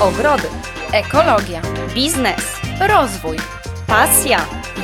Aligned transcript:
ogrody, 0.00 0.48
ekologia, 0.92 1.60
biznes, 1.94 2.40
rozwój, 2.80 3.36
pasja 3.86 4.38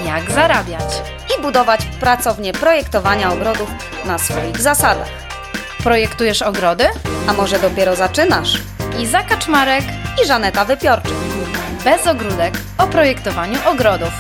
jak 0.07 0.31
zarabiać. 0.31 1.03
i 1.39 1.43
budować 1.43 1.81
pracownię 2.01 2.53
projektowania 2.53 3.33
ogrodów 3.33 3.71
na 4.05 4.19
swoich 4.19 4.61
zasadach. 4.61 5.09
Projektujesz 5.83 6.43
ogrody? 6.43 6.85
A 7.29 7.33
może 7.33 7.59
dopiero 7.59 7.97
zaczynasz? 7.97 8.59
Iza 8.99 9.23
Kaczmarek, 9.23 9.85
I 10.23 10.27
Żaneta 10.27 10.65
Wypiorczyk, 10.65 11.15
bez 11.85 12.07
ogródek 12.07 12.55
o 12.79 12.87
projektowaniu 12.87 13.59
ogrodów. 13.67 14.13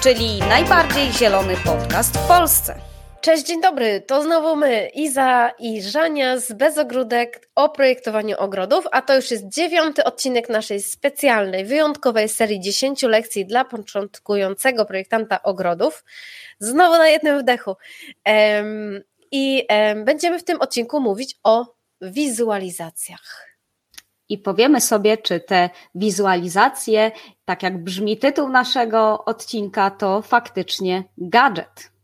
czyli 0.00 0.38
najbardziej 0.40 1.12
zielony 1.12 1.56
podcast 1.56 2.18
w 2.18 2.26
Polsce. 2.26 2.85
Cześć, 3.26 3.46
dzień 3.46 3.60
dobry. 3.60 4.00
To 4.00 4.22
znowu 4.22 4.56
my, 4.56 4.90
Iza 4.94 5.50
i 5.58 5.82
Żania 5.82 6.38
z 6.38 6.52
Bezogródek 6.52 7.48
o 7.54 7.68
projektowaniu 7.68 8.36
ogrodów, 8.38 8.84
a 8.92 9.02
to 9.02 9.16
już 9.16 9.30
jest 9.30 9.48
dziewiąty 9.48 10.04
odcinek 10.04 10.48
naszej 10.48 10.82
specjalnej, 10.82 11.64
wyjątkowej 11.64 12.28
serii 12.28 12.60
10 12.60 13.02
lekcji 13.02 13.46
dla 13.46 13.64
początkującego 13.64 14.84
projektanta 14.84 15.42
ogrodów. 15.42 16.04
Znowu 16.58 16.92
na 16.92 17.08
jednym 17.08 17.40
wdechu. 17.40 17.76
I 19.30 19.66
em, 19.68 20.04
będziemy 20.04 20.38
w 20.38 20.44
tym 20.44 20.60
odcinku 20.60 21.00
mówić 21.00 21.38
o 21.44 21.74
wizualizacjach. 22.00 23.46
I 24.28 24.38
powiemy 24.38 24.80
sobie, 24.80 25.16
czy 25.16 25.40
te 25.40 25.70
wizualizacje, 25.94 27.10
tak 27.44 27.62
jak 27.62 27.84
brzmi 27.84 28.18
tytuł 28.18 28.48
naszego 28.48 29.24
odcinka, 29.24 29.90
to 29.90 30.22
faktycznie 30.22 31.04
gadżet. 31.18 31.95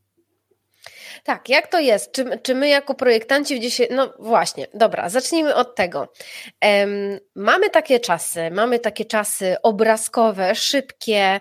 Tak, 1.23 1.49
jak 1.49 1.67
to 1.67 1.79
jest? 1.79 2.13
Czy, 2.13 2.25
czy 2.43 2.55
my 2.55 2.69
jako 2.69 2.95
projektanci 2.95 3.61
dzisiaj. 3.61 3.89
No 3.91 4.15
właśnie, 4.19 4.67
dobra, 4.75 5.09
zacznijmy 5.09 5.55
od 5.55 5.75
tego. 5.75 6.13
Em, 6.61 7.19
mamy 7.35 7.71
takie 7.71 8.01
czasy, 8.01 8.51
mamy 8.51 8.79
takie 8.79 9.05
czasy 9.05 9.57
obrazkowe, 9.63 10.55
szybkie, 10.55 11.41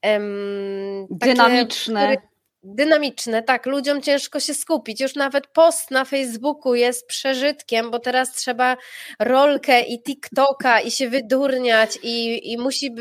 takie, 0.00 1.06
Dynamiczne. 1.10 2.16
które- 2.16 2.35
Dynamiczne, 2.74 3.42
tak, 3.42 3.66
ludziom 3.66 4.02
ciężko 4.02 4.40
się 4.40 4.54
skupić. 4.54 5.00
Już 5.00 5.14
nawet 5.14 5.46
post 5.46 5.90
na 5.90 6.04
Facebooku 6.04 6.74
jest 6.74 7.06
przeżytkiem, 7.06 7.90
bo 7.90 7.98
teraz 7.98 8.32
trzeba 8.32 8.76
rolkę 9.18 9.80
i 9.80 10.02
TikToka 10.02 10.80
i 10.80 10.90
się 10.90 11.08
wydurniać 11.08 11.98
i, 12.02 12.40
i 12.52 12.58
musi, 12.58 12.94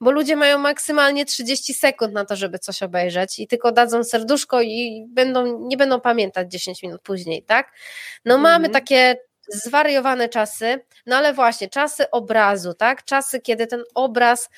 bo 0.00 0.10
ludzie 0.10 0.36
mają 0.36 0.58
maksymalnie 0.58 1.24
30 1.24 1.74
sekund 1.74 2.12
na 2.12 2.24
to, 2.24 2.36
żeby 2.36 2.58
coś 2.58 2.82
obejrzeć 2.82 3.38
i 3.38 3.46
tylko 3.46 3.72
dadzą 3.72 4.04
serduszko 4.04 4.62
i 4.62 5.04
będą, 5.08 5.58
nie 5.60 5.76
będą 5.76 6.00
pamiętać 6.00 6.50
10 6.52 6.82
minut 6.82 7.02
później, 7.02 7.42
tak? 7.42 7.72
No 8.24 8.38
mamy 8.38 8.66
Mhm. 8.66 8.72
takie 8.72 9.16
zwariowane 9.48 10.28
czasy, 10.28 10.80
no 11.06 11.16
ale 11.16 11.32
właśnie, 11.34 11.68
czasy 11.68 12.10
obrazu, 12.10 12.74
tak? 12.74 13.04
Czasy, 13.04 13.40
kiedy 13.40 13.66
ten 13.66 13.82
obraz 13.94 14.48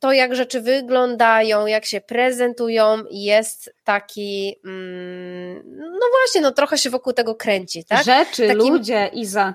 to 0.00 0.12
jak 0.12 0.34
rzeczy 0.34 0.60
wyglądają, 0.60 1.66
jak 1.66 1.84
się 1.84 2.00
prezentują, 2.00 3.02
jest 3.10 3.74
taki, 3.84 4.56
mm, 4.64 5.62
no 5.76 6.06
właśnie, 6.20 6.40
no 6.40 6.50
trochę 6.50 6.78
się 6.78 6.90
wokół 6.90 7.12
tego 7.12 7.34
kręci, 7.34 7.84
tak? 7.84 8.04
Rzeczy, 8.04 8.48
Takim- 8.48 8.72
ludzie, 8.72 9.10
Iza. 9.12 9.54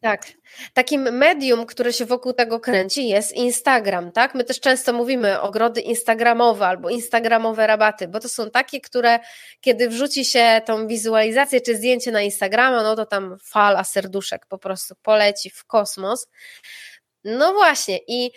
Tak. 0.00 0.26
Takim 0.74 1.02
medium, 1.02 1.66
które 1.66 1.92
się 1.92 2.04
wokół 2.04 2.32
tego 2.32 2.60
kręci, 2.60 3.08
jest 3.08 3.32
Instagram, 3.32 4.12
tak? 4.12 4.34
My 4.34 4.44
też 4.44 4.60
często 4.60 4.92
mówimy 4.92 5.40
ogrody 5.40 5.80
instagramowe 5.80 6.66
albo 6.66 6.90
instagramowe 6.90 7.66
rabaty, 7.66 8.08
bo 8.08 8.20
to 8.20 8.28
są 8.28 8.50
takie, 8.50 8.80
które 8.80 9.18
kiedy 9.60 9.88
wrzuci 9.88 10.24
się 10.24 10.60
tą 10.66 10.86
wizualizację 10.86 11.60
czy 11.60 11.76
zdjęcie 11.76 12.12
na 12.12 12.22
Instagrama, 12.22 12.82
no 12.82 12.96
to 12.96 13.06
tam 13.06 13.36
fala 13.44 13.84
serduszek 13.84 14.46
po 14.46 14.58
prostu 14.58 14.94
poleci 15.02 15.50
w 15.50 15.64
kosmos. 15.64 16.26
No 17.24 17.52
właśnie, 17.52 17.98
i 18.08 18.30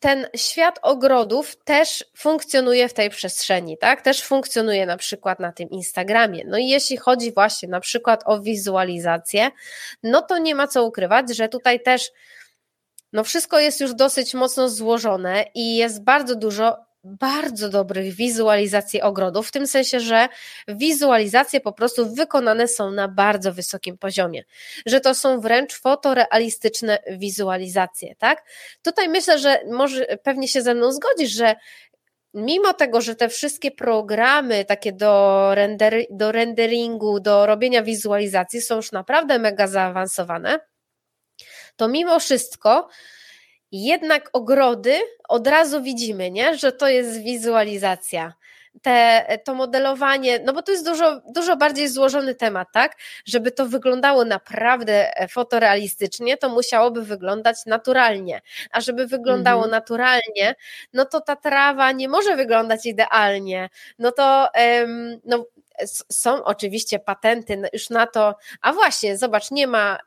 ten 0.00 0.26
świat 0.36 0.78
ogrodów 0.82 1.56
też 1.64 2.04
funkcjonuje 2.16 2.88
w 2.88 2.94
tej 2.94 3.10
przestrzeni, 3.10 3.78
tak? 3.78 4.02
Też 4.02 4.22
funkcjonuje 4.22 4.86
na 4.86 4.96
przykład 4.96 5.40
na 5.40 5.52
tym 5.52 5.70
Instagramie. 5.70 6.44
No 6.46 6.58
i 6.58 6.68
jeśli 6.68 6.96
chodzi 6.96 7.32
właśnie 7.32 7.68
na 7.68 7.80
przykład 7.80 8.22
o 8.26 8.40
wizualizację, 8.40 9.50
no 10.02 10.22
to 10.22 10.38
nie 10.38 10.54
ma 10.54 10.66
co 10.66 10.84
ukrywać, 10.84 11.36
że 11.36 11.48
tutaj 11.48 11.82
też 11.82 12.10
no 13.12 13.24
wszystko 13.24 13.58
jest 13.58 13.80
już 13.80 13.94
dosyć 13.94 14.34
mocno 14.34 14.68
złożone 14.68 15.44
i 15.54 15.76
jest 15.76 16.04
bardzo 16.04 16.36
dużo 16.36 16.85
bardzo 17.06 17.68
dobrych 17.68 18.14
wizualizacji 18.14 19.02
ogrodów, 19.02 19.48
w 19.48 19.52
tym 19.52 19.66
sensie, 19.66 20.00
że 20.00 20.28
wizualizacje 20.68 21.60
po 21.60 21.72
prostu 21.72 22.14
wykonane 22.14 22.68
są 22.68 22.90
na 22.90 23.08
bardzo 23.08 23.52
wysokim 23.52 23.98
poziomie, 23.98 24.44
że 24.86 25.00
to 25.00 25.14
są 25.14 25.40
wręcz 25.40 25.80
fotorealistyczne 25.80 26.98
wizualizacje, 27.10 28.14
tak? 28.16 28.44
Tutaj 28.82 29.08
myślę, 29.08 29.38
że 29.38 29.60
może 29.70 30.06
pewnie 30.22 30.48
się 30.48 30.62
ze 30.62 30.74
mną 30.74 30.92
zgodzisz, 30.92 31.30
że 31.30 31.56
mimo 32.34 32.72
tego, 32.72 33.00
że 33.00 33.14
te 33.14 33.28
wszystkie 33.28 33.70
programy 33.70 34.64
takie 34.64 34.92
do, 34.92 35.50
render, 35.54 35.94
do 36.10 36.32
renderingu, 36.32 37.20
do 37.20 37.46
robienia 37.46 37.82
wizualizacji 37.82 38.60
są 38.60 38.76
już 38.76 38.92
naprawdę 38.92 39.38
mega 39.38 39.66
zaawansowane, 39.66 40.60
to 41.76 41.88
mimo 41.88 42.20
wszystko 42.20 42.88
jednak 43.84 44.30
ogrody 44.32 44.98
od 45.28 45.46
razu 45.46 45.82
widzimy, 45.82 46.30
nie? 46.30 46.58
że 46.58 46.72
to 46.72 46.88
jest 46.88 47.20
wizualizacja. 47.22 48.32
Te, 48.82 49.26
to 49.44 49.54
modelowanie, 49.54 50.38
no 50.44 50.52
bo 50.52 50.62
to 50.62 50.72
jest 50.72 50.84
dużo, 50.84 51.20
dużo 51.34 51.56
bardziej 51.56 51.88
złożony 51.88 52.34
temat, 52.34 52.68
tak? 52.72 52.96
Żeby 53.26 53.50
to 53.50 53.66
wyglądało 53.66 54.24
naprawdę 54.24 55.10
fotorealistycznie, 55.30 56.36
to 56.36 56.48
musiałoby 56.48 57.02
wyglądać 57.04 57.56
naturalnie. 57.66 58.40
A 58.70 58.80
żeby 58.80 59.06
wyglądało 59.06 59.64
Mhm. 59.64 59.70
naturalnie, 59.70 60.54
no 60.92 61.04
to 61.04 61.20
ta 61.20 61.36
trawa 61.36 61.92
nie 61.92 62.08
może 62.08 62.36
wyglądać 62.36 62.86
idealnie. 62.86 63.68
No 63.98 64.12
to 64.12 64.48
no, 65.24 65.44
są 66.12 66.44
oczywiście 66.44 66.98
patenty 66.98 67.62
już 67.72 67.90
na 67.90 68.06
to, 68.06 68.34
a 68.62 68.72
właśnie, 68.72 69.18
zobacz, 69.18 69.50
nie 69.50 69.66
ma, 69.66 69.98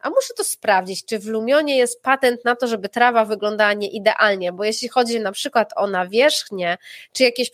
a 0.00 0.10
muszę 0.10 0.34
to 0.36 0.44
sprawdzić, 0.44 1.04
czy 1.04 1.18
w 1.18 1.26
Lumionie 1.26 1.76
jest 1.76 2.02
patent 2.02 2.44
na 2.44 2.56
to, 2.56 2.66
żeby 2.66 2.88
trawa 2.88 3.24
wyglądała 3.24 3.72
nie 3.72 3.90
idealnie, 3.90 4.52
bo 4.52 4.64
jeśli 4.64 4.88
chodzi 4.88 5.20
na 5.20 5.32
przykład 5.32 5.72
o 5.76 5.86
nawierzchnię, 5.86 6.78
czy 7.12 7.24
jakieś 7.24 7.50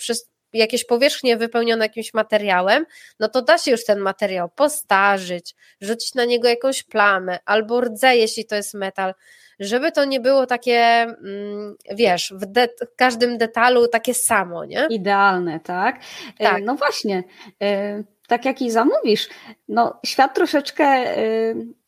jakieś 0.53 0.85
powierzchnie 0.87 1.37
wypełnione 1.37 1.85
jakimś 1.85 2.15
materiałem, 2.15 2.87
no 3.21 3.29
to 3.29 3.43
da 3.43 3.59
się 3.59 3.71
już 3.71 3.85
ten 3.85 3.99
materiał 3.99 4.49
postarzyć, 4.49 5.55
rzucić 5.81 6.15
na 6.15 6.25
niego 6.25 6.49
jakąś 6.49 6.83
plamę 6.83 7.39
albo 7.45 7.81
rdze, 7.81 8.17
jeśli 8.17 8.45
to 8.47 8.55
jest 8.57 8.75
metal, 8.75 9.15
żeby 9.61 9.93
to 9.93 10.05
nie 10.05 10.21
było 10.21 10.47
takie, 10.47 10.81
mm, 10.81 11.77
wiesz, 11.95 12.33
w 12.37 12.47
de- 12.47 12.69
każdym 12.97 13.39
detalu 13.39 13.89
takie 13.89 14.15
samo, 14.15 14.65
nie? 14.65 14.87
Idealne, 14.91 15.61
tak? 15.61 15.97
E, 16.39 16.45
Tak. 16.45 16.63
No 16.63 16.75
właśnie, 16.75 17.23
e, 17.63 18.03
tak 18.29 18.45
jak 18.45 18.63
i 18.63 18.71
zamówisz, 18.71 19.29
no 19.69 20.01
świat 20.07 20.35
troszeczkę 20.35 20.85
e, 20.85 21.19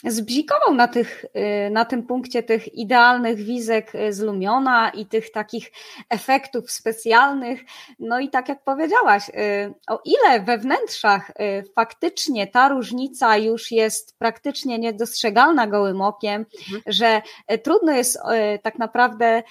zbzikował 0.04 0.74
na, 0.74 0.88
tych, 0.88 1.24
e, 1.34 1.70
na 1.70 1.84
tym 1.84 2.02
punkcie 2.02 2.42
tych 2.42 2.74
idealnych 2.74 3.36
wizek 3.36 3.94
e, 3.94 4.12
z 4.12 4.20
Lumiona 4.20 4.90
i 4.90 5.06
tych 5.06 5.30
takich 5.32 5.72
efektów 6.10 6.70
specjalnych. 6.70 7.60
No 7.98 8.20
i 8.20 8.28
tak 8.28 8.48
jak 8.48 8.64
powiedziałaś, 8.64 9.30
e, 9.34 9.72
o 9.88 10.00
ile 10.04 10.40
we 10.40 10.58
wnętrzach 10.58 11.30
e, 11.30 11.62
faktycznie 11.62 12.46
ta 12.46 12.68
różnica 12.68 13.36
już 13.36 13.70
jest 13.70 14.18
praktycznie 14.18 14.78
niedostrzegalna 14.78 15.66
gołym 15.66 16.00
okiem, 16.00 16.46
Mhm. 16.60 16.82
że 16.86 17.22
e, 17.46 17.58
trudno 17.58 17.92
jest 17.92 18.18
tak 18.62 18.78
naprawdę 18.78 19.42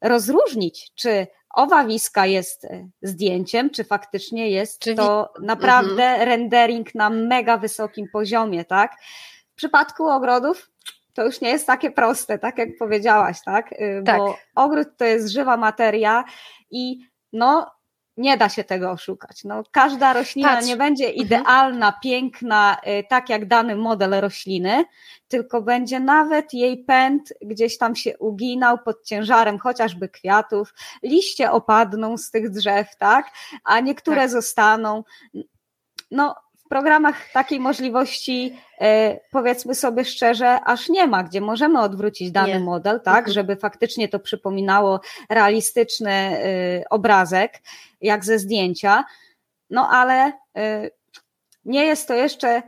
rozróżnić, 0.00 0.90
czy 0.94 1.26
owa 1.54 1.84
wiska 1.84 2.26
jest 2.26 2.64
e, 2.64 2.88
zdjęciem, 3.02 3.70
czy 3.70 3.84
faktycznie 3.84 4.50
jest 4.50 4.84
to 4.96 5.32
naprawdę 5.40 6.24
rendering 6.24 6.94
na 6.94 7.10
mega 7.10 7.58
wysokim 7.58 8.06
poziomie, 8.12 8.64
tak? 8.64 8.92
W 9.52 9.56
przypadku 9.56 10.08
ogrodów 10.08 10.70
to 11.14 11.24
już 11.24 11.40
nie 11.40 11.48
jest 11.48 11.66
takie 11.66 11.90
proste, 11.90 12.38
tak 12.38 12.58
jak 12.58 12.68
powiedziałaś, 12.78 13.36
tak? 13.44 13.72
Y, 13.72 14.02
Tak. 14.06 14.18
Bo 14.18 14.38
ogród 14.54 14.88
to 14.96 15.04
jest 15.04 15.28
żywa 15.28 15.56
materia 15.56 16.24
i 16.70 16.98
no 17.32 17.70
nie 18.16 18.36
da 18.36 18.48
się 18.48 18.64
tego 18.64 18.90
oszukać. 18.90 19.44
No, 19.44 19.62
każda 19.70 20.12
roślina 20.12 20.48
Patrz. 20.48 20.66
nie 20.66 20.76
będzie 20.76 21.10
idealna, 21.10 21.92
piękna, 22.02 22.76
y, 23.00 23.04
tak 23.08 23.28
jak 23.28 23.48
dany 23.48 23.76
model 23.76 24.20
rośliny, 24.20 24.84
tylko 25.28 25.62
będzie 25.62 26.00
nawet 26.00 26.54
jej 26.54 26.84
pęd 26.84 27.32
gdzieś 27.42 27.78
tam 27.78 27.96
się 27.96 28.18
uginał 28.18 28.78
pod 28.78 29.04
ciężarem 29.04 29.58
chociażby 29.58 30.08
kwiatów, 30.08 30.74
liście 31.02 31.50
opadną 31.50 32.16
z 32.18 32.30
tych 32.30 32.50
drzew, 32.50 32.96
tak? 32.98 33.30
A 33.64 33.80
niektóre 33.80 34.20
Tak. 34.20 34.30
zostaną. 34.30 35.04
No, 36.10 36.34
w 36.66 36.68
programach 36.68 37.32
takiej 37.32 37.60
możliwości, 37.60 38.56
e, 38.80 39.18
powiedzmy 39.30 39.74
sobie 39.74 40.04
szczerze, 40.04 40.60
aż 40.64 40.88
nie 40.88 41.06
ma, 41.06 41.22
gdzie 41.22 41.40
możemy 41.40 41.80
odwrócić 41.80 42.30
dany 42.30 42.48
Nie. 42.52 42.60
model, 42.60 43.00
tak, 43.00 43.18
Mhm. 43.18 43.34
żeby 43.34 43.56
faktycznie 43.56 44.08
to 44.08 44.18
przypominało 44.18 45.00
realistyczny 45.30 46.10
e, 46.12 46.38
obrazek, 46.90 47.62
jak 48.00 48.24
ze 48.24 48.38
zdjęcia. 48.38 49.04
No 49.70 49.88
ale 49.90 50.32
e, 50.56 50.90
nie 51.64 51.84
jest 51.84 52.08
to 52.08 52.14
jeszcze 52.14 52.62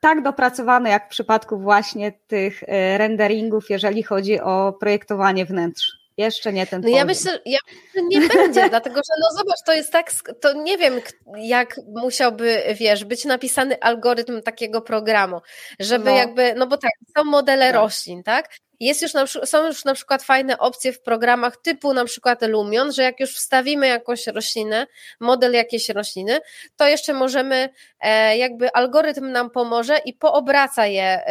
tak 0.00 0.22
dopracowany 0.22 0.88
jak 0.90 1.06
w 1.06 1.10
przypadku 1.10 1.58
właśnie 1.58 2.12
tych 2.26 2.62
renderingów, 2.96 3.70
jeżeli 3.70 4.02
chodzi 4.02 4.40
o 4.40 4.72
projektowanie 4.80 5.44
wnętrz. 5.46 6.01
Jeszcze 6.16 6.52
nie 6.52 6.66
ten 6.66 6.82
no 6.82 6.88
ja 6.88 7.04
myślę, 7.04 7.40
ja 7.46 7.58
myślę, 7.66 8.02
nie 8.08 8.28
będzie, 8.28 8.68
dlatego 8.70 8.96
że 8.96 9.20
no 9.20 9.38
zobacz, 9.38 9.58
to 9.66 9.72
jest 9.72 9.92
tak, 9.92 10.12
to 10.40 10.52
nie 10.52 10.78
wiem 10.78 11.00
jak 11.36 11.80
musiałby, 11.86 12.62
wiesz, 12.74 13.04
być 13.04 13.24
napisany 13.24 13.80
algorytm 13.80 14.42
takiego 14.42 14.80
programu, 14.80 15.40
żeby 15.80 16.10
no. 16.10 16.16
jakby, 16.16 16.54
no 16.54 16.66
bo 16.66 16.76
tak, 16.76 16.92
są 17.16 17.24
modele 17.24 17.66
tak. 17.66 17.74
roślin, 17.74 18.22
tak? 18.22 18.48
Jest 18.82 19.02
już 19.02 19.14
na, 19.14 19.26
są 19.26 19.66
już 19.66 19.84
na 19.84 19.94
przykład 19.94 20.22
fajne 20.22 20.58
opcje 20.58 20.92
w 20.92 21.02
programach 21.02 21.56
typu 21.56 21.94
na 21.94 22.04
przykład 22.04 22.42
Lumion, 22.42 22.92
że 22.92 23.02
jak 23.02 23.20
już 23.20 23.34
wstawimy 23.34 23.86
jakąś 23.86 24.26
roślinę, 24.26 24.86
model 25.20 25.52
jakiejś 25.52 25.88
rośliny, 25.88 26.40
to 26.76 26.86
jeszcze 26.86 27.12
możemy, 27.12 27.68
e, 28.00 28.36
jakby 28.36 28.72
algorytm 28.72 29.32
nam 29.32 29.50
pomoże 29.50 29.98
i 29.98 30.12
poobraca 30.12 30.86
je 30.86 31.22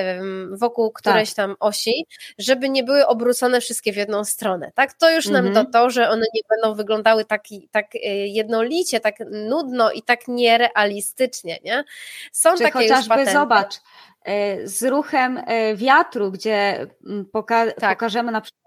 wokół 0.51 0.92
którejś 0.92 1.30
tak. 1.30 1.36
tam 1.36 1.56
osi, 1.59 2.06
żeby 2.38 2.69
nie 2.69 2.83
były 2.83 3.07
obrócone 3.07 3.62
wszystkie 3.62 3.94
w 3.94 3.95
jedną 3.95 4.25
stronę. 4.25 4.71
Tak? 4.75 4.94
To 4.94 5.12
już 5.12 5.27
mhm. 5.27 5.45
nam 5.45 5.65
to, 5.65 5.71
to, 5.71 5.89
że 5.89 6.09
one 6.09 6.25
nie 6.33 6.42
będą 6.50 6.75
wyglądały 6.75 7.25
tak, 7.25 7.44
tak 7.71 7.95
e, 7.95 8.00
jednolicie, 8.27 9.00
tak 9.00 9.15
nudno 9.31 9.92
i 9.92 10.01
tak 10.01 10.27
nierealistycznie. 10.27 11.59
Nie? 11.63 11.83
Są 12.31 12.57
Czy 12.57 12.63
takie 12.63 12.74
chociażby 12.74 12.95
już 12.98 13.07
patenty. 13.07 13.33
zobacz, 13.33 13.75
z 14.63 14.83
ruchem 14.83 15.41
e, 15.45 15.75
wiatru, 15.75 16.31
gdzie 16.31 16.88
mm, 17.06 17.25
poka 17.25 17.71
tak. 17.71 17.97
pokażemy 17.97 18.31
na 18.31 18.41
przykład 18.41 18.62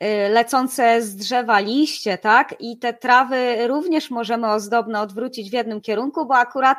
e, 0.00 0.28
lecące 0.28 1.02
z 1.02 1.16
drzewa 1.16 1.58
liście, 1.58 2.18
tak? 2.18 2.54
I 2.60 2.78
te 2.78 2.94
trawy 2.94 3.68
również 3.68 4.10
możemy 4.10 4.50
ozdobne 4.52 5.00
odwrócić 5.00 5.50
w 5.50 5.52
jednym 5.52 5.80
kierunku, 5.80 6.26
bo 6.26 6.36
akurat 6.36 6.78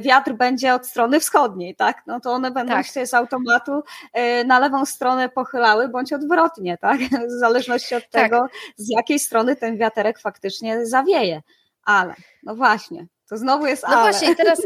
wiatr 0.00 0.32
będzie 0.32 0.74
od 0.74 0.86
strony 0.86 1.20
wschodniej, 1.20 1.76
tak? 1.76 2.02
No 2.06 2.20
to 2.20 2.32
one 2.32 2.50
będą 2.50 2.72
tak. 2.72 2.86
się 2.86 3.06
z 3.06 3.14
automatu 3.14 3.82
na 4.46 4.58
lewą 4.58 4.86
stronę 4.86 5.28
pochylały, 5.28 5.88
bądź 5.88 6.12
odwrotnie, 6.12 6.78
tak? 6.78 7.00
W 7.36 7.40
zależności 7.40 7.94
od 7.94 8.10
tak. 8.10 8.22
tego, 8.22 8.46
z 8.76 8.88
jakiej 8.88 9.18
strony 9.18 9.56
ten 9.56 9.76
wiaterek 9.76 10.18
faktycznie 10.18 10.86
zawieje. 10.86 11.42
Ale, 11.84 12.14
no 12.42 12.56
właśnie, 12.56 13.06
to 13.28 13.36
znowu 13.36 13.66
jest 13.66 13.82
No 13.82 13.88
ale. 13.88 14.10
właśnie, 14.10 14.32
i 14.32 14.36
teraz, 14.36 14.62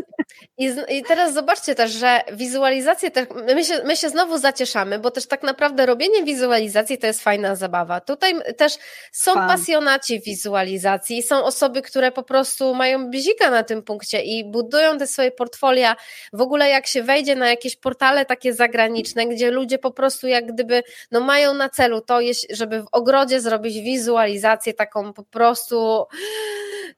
i, 0.59 0.75
i, 0.89 1.03
teraz 1.03 1.35
zobaczcie 1.35 1.75
też, 1.75 1.93
że 1.93 2.21
wizualizacje, 2.33 3.11
też, 3.11 3.27
my, 3.55 3.65
się, 3.65 3.83
my 3.85 3.97
się 3.97 4.09
znowu 4.09 4.39
zacieszamy, 4.39 4.99
bo 4.99 5.11
też 5.11 5.27
tak 5.27 5.43
naprawdę 5.43 5.87
robienie 5.87 6.25
wizualizacji 6.25 6.99
to 6.99 7.07
jest 7.07 7.23
fajna 7.23 7.57
zabawa. 7.57 8.01
Tutaj 8.01 8.35
też 8.57 8.73
są 9.13 9.35
Fan. 9.35 9.49
pasjonaci 9.49 10.21
wizualizacji, 10.21 11.23
są 11.23 11.45
osoby, 11.45 11.83
które 11.83 12.13
po 12.13 12.23
prostu 12.23 12.75
mają 12.75 13.11
bzika 13.11 13.51
na 13.51 13.63
tym 13.63 13.83
punkcie 13.83 14.23
i 14.23 14.51
budują 14.51 14.99
te 14.99 15.07
swoje 15.07 15.31
portfolia. 15.31 15.97
W 16.33 16.41
ogóle 16.41 16.69
jak 16.69 16.87
się 16.87 17.03
wejdzie 17.03 17.37
na 17.37 17.51
jakieś 17.51 17.77
portale 17.77 18.25
takie 18.25 18.55
zagraniczne, 18.55 19.27
gdzie 19.27 19.51
ludzie 19.51 19.79
po 19.79 19.91
prostu 19.91 20.27
jak 20.27 20.53
gdyby 20.53 20.83
no 21.11 21.21
mają 21.21 21.55
na 21.55 21.69
celu 21.69 22.01
to, 22.01 22.19
żeby 22.51 22.83
w 22.83 22.87
ogrodzie 22.93 23.41
zrobić 23.41 23.81
wizualizację 23.81 24.75
taką 24.75 25.13
po 25.13 25.23
prostu, 25.23 26.07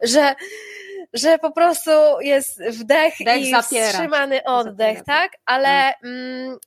że 0.02 0.34
że 1.12 1.38
po 1.38 1.50
prostu 1.52 1.90
jest 2.20 2.62
wdech 2.70 3.14
Dech 3.24 3.40
i 3.40 3.50
zapiera. 3.50 3.86
wstrzymany 3.88 4.44
oddech, 4.44 4.98
zapiera. 4.98 5.04
tak? 5.20 5.32
Ale 5.46 5.92
mm, 6.04 6.58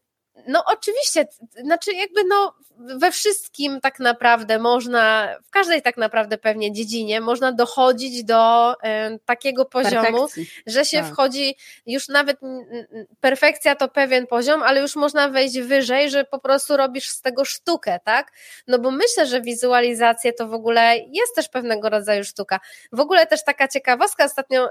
no 0.48 0.64
oczywiście, 0.68 1.28
znaczy 1.64 1.94
jakby 1.94 2.24
no 2.24 2.54
we 2.78 3.12
wszystkim 3.12 3.82
tak 3.82 4.00
naprawdę 4.00 4.60
można, 4.60 5.30
w 5.44 5.50
każdej 5.50 5.82
tak 5.82 5.98
naprawdę 5.98 6.38
pewnie 6.38 6.72
dziedzinie 6.72 7.22
można 7.22 7.52
dochodzić 7.52 8.24
do 8.24 8.74
y, 8.74 8.78
takiego 9.26 9.66
poziomu, 9.66 10.18
Perfekcji. 10.18 10.48
że 10.68 10.86
się 10.86 11.02
tak. 11.02 11.14
wchodzi, 11.14 11.56
już 11.86 12.08
nawet 12.08 12.38
perfekcja 13.20 13.76
to 13.76 13.88
pewien 13.88 14.28
poziom, 14.28 14.64
ale 14.64 14.82
już 14.82 14.96
można 14.96 15.30
wejść 15.30 15.60
wyżej, 15.60 16.10
że 16.10 16.24
po 16.24 16.40
prostu 16.40 16.78
robisz 16.78 17.10
z 17.10 17.22
tego 17.22 17.46
sztukę, 17.46 18.00
tak? 18.06 18.32
No 18.68 18.80
bo 18.80 18.92
myślę, 18.92 19.26
że 19.28 19.42
wizualizacje 19.42 20.34
to 20.34 20.48
w 20.48 20.54
ogóle 20.54 20.98
jest 20.98 21.36
też 21.36 21.50
pewnego 21.50 21.90
rodzaju 21.90 22.24
sztuka. 22.24 22.60
W 22.92 23.00
ogóle 23.00 23.28
też 23.28 23.44
taka 23.44 23.68
ciekawostka 23.68 24.26
ostatnio 24.26 24.70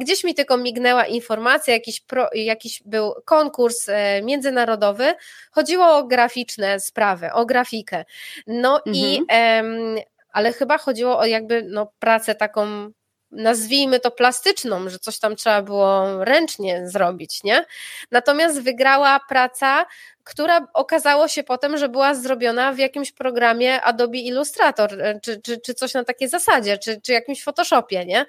Gdzieś 0.00 0.24
mi 0.24 0.34
tylko 0.34 0.56
mignęła 0.56 1.06
informacja, 1.06 1.74
jakiś, 1.74 2.00
pro, 2.00 2.28
jakiś 2.34 2.82
był 2.84 3.14
konkurs 3.24 3.88
e, 3.88 4.22
międzynarodowy, 4.22 5.14
chodziło 5.50 5.96
o 5.96 6.04
graficzne 6.04 6.80
sprawy, 6.80 7.32
o 7.32 7.46
grafikę. 7.46 8.04
No 8.46 8.76
mhm. 8.86 8.96
i, 8.96 9.20
ale 10.32 10.52
chyba 10.52 10.78
chodziło 10.78 11.18
o 11.18 11.24
jakby 11.24 11.62
no, 11.62 11.92
pracę 11.98 12.34
taką 12.34 12.90
nazwijmy 13.32 14.00
to 14.00 14.10
plastyczną, 14.10 14.88
że 14.88 14.98
coś 14.98 15.18
tam 15.18 15.36
trzeba 15.36 15.62
było 15.62 16.24
ręcznie 16.24 16.88
zrobić, 16.88 17.42
nie? 17.44 17.64
Natomiast 18.10 18.62
wygrała 18.62 19.20
praca, 19.28 19.86
która 20.24 20.66
okazało 20.74 21.28
się 21.28 21.42
potem, 21.42 21.76
że 21.76 21.88
była 21.88 22.14
zrobiona 22.14 22.72
w 22.72 22.78
jakimś 22.78 23.12
programie 23.12 23.82
Adobe 23.82 24.18
Illustrator, 24.18 25.02
e, 25.02 25.20
czy, 25.20 25.40
czy, 25.40 25.60
czy 25.60 25.74
coś 25.74 25.94
na 25.94 26.04
takiej 26.04 26.28
zasadzie, 26.28 26.78
czy, 26.78 27.00
czy 27.00 27.12
jakimś 27.12 27.42
Photoshopie, 27.42 28.04
nie? 28.04 28.26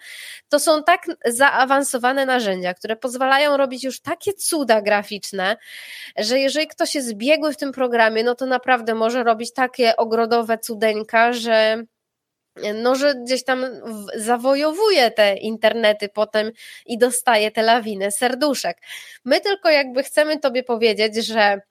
To 0.50 0.60
są 0.60 0.84
tak 0.84 1.06
zaawansowane 1.26 2.26
narzędzia, 2.26 2.74
które 2.74 2.96
pozwalają 2.96 3.58
robić 3.58 3.84
już 3.84 4.02
takie 4.02 4.34
cuda 4.34 4.82
graficzne, 4.82 5.58
że 6.18 6.40
jeżeli 6.40 6.68
ktoś 6.68 6.96
jest 6.96 7.14
biegły 7.14 7.54
w 7.54 7.58
tym 7.58 7.72
programie, 7.72 8.24
no 8.24 8.36
to 8.36 8.46
naprawdę 8.46 8.96
może 8.96 9.24
robić 9.24 9.54
takie 9.54 9.96
ogrodowe 9.96 10.58
cudeńka, 10.58 11.34
że 11.34 11.84
no, 12.74 12.96
że 12.96 13.16
gdzieś 13.16 13.44
tam 13.44 13.66
zawojowuje 14.16 15.12
te 15.12 15.38
internety 15.38 16.10
potem 16.10 16.52
i 16.86 16.98
dostaje 16.98 17.52
te 17.52 17.62
lawiny 17.62 18.12
serduszek. 18.12 18.78
My 19.26 19.42
tylko 19.42 19.70
jakby 19.70 20.04
chcemy 20.04 20.40
Tobie 20.40 20.64
powiedzieć, 20.64 21.16
że 21.16 21.62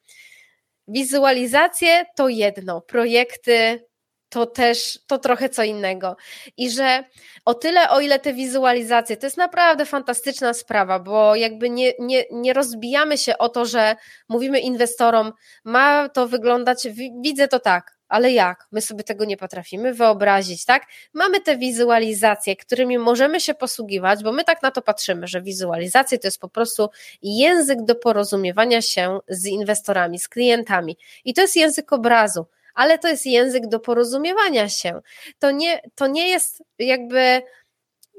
wizualizacje 0.87 2.05
to 2.15 2.29
jedno, 2.29 2.81
projekty 2.81 3.85
to 4.29 4.45
też 4.45 4.99
to 5.07 5.17
trochę 5.17 5.49
co 5.49 5.63
innego. 5.63 6.15
I 6.57 6.69
że 6.69 7.03
o 7.45 7.53
tyle, 7.53 7.89
o 7.89 7.99
ile 7.99 8.19
te 8.19 8.33
wizualizacje, 8.33 9.17
to 9.17 9.25
jest 9.25 9.37
naprawdę 9.37 9.85
fantastyczna 9.85 10.53
sprawa, 10.53 10.99
bo 10.99 11.35
jakby 11.35 11.69
nie, 11.69 11.93
nie, 11.99 12.23
nie 12.31 12.53
rozbijamy 12.53 13.17
się 13.17 13.37
o 13.37 13.49
to, 13.49 13.65
że 13.65 13.95
mówimy 14.29 14.59
inwestorom, 14.59 15.33
ma 15.63 16.09
to 16.09 16.27
wyglądać, 16.27 16.87
widzę 17.21 17.47
to 17.47 17.59
tak, 17.59 17.97
ale 18.11 18.31
jak? 18.31 18.67
My 18.71 18.81
sobie 18.81 19.03
tego 19.03 19.25
nie 19.25 19.37
potrafimy 19.37 19.93
wyobrazić, 19.93 20.65
tak? 20.65 20.83
Mamy 21.13 21.41
te 21.41 21.57
wizualizacje, 21.57 22.55
którymi 22.55 22.97
możemy 22.97 23.39
się 23.39 23.53
posługiwać, 23.53 24.23
bo 24.23 24.31
my 24.31 24.43
tak 24.43 24.61
na 24.61 24.71
to 24.71 24.81
patrzymy, 24.81 25.27
że 25.27 25.41
wizualizacje 25.41 26.19
to 26.19 26.27
jest 26.27 26.39
po 26.39 26.49
prostu 26.49 26.89
język 27.21 27.81
do 27.81 27.95
porozumiewania 27.95 28.81
się 28.81 29.19
z 29.27 29.45
inwestorami, 29.45 30.19
z 30.19 30.29
klientami. 30.29 30.97
I 31.25 31.33
to 31.33 31.41
jest 31.41 31.55
język 31.55 31.93
obrazu, 31.93 32.45
ale 32.75 32.99
to 32.99 33.07
jest 33.07 33.25
język 33.25 33.67
do 33.67 33.79
porozumiewania 33.79 34.69
się. 34.69 35.01
To 35.39 35.51
nie, 35.51 35.81
to 35.95 36.07
nie 36.07 36.29
jest 36.29 36.63
jakby 36.79 37.41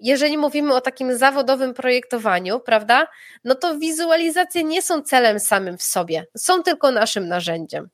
jeżeli 0.00 0.38
mówimy 0.38 0.74
o 0.74 0.80
takim 0.80 1.18
zawodowym 1.18 1.74
projektowaniu, 1.74 2.60
prawda, 2.60 3.06
no 3.44 3.54
to 3.54 3.78
wizualizacje 3.78 4.64
nie 4.64 4.82
są 4.82 5.02
celem 5.02 5.40
samym 5.40 5.78
w 5.78 5.82
sobie, 5.82 6.26
są 6.36 6.62
tylko 6.62 6.90
naszym 6.90 7.28
narzędziem. 7.28 7.88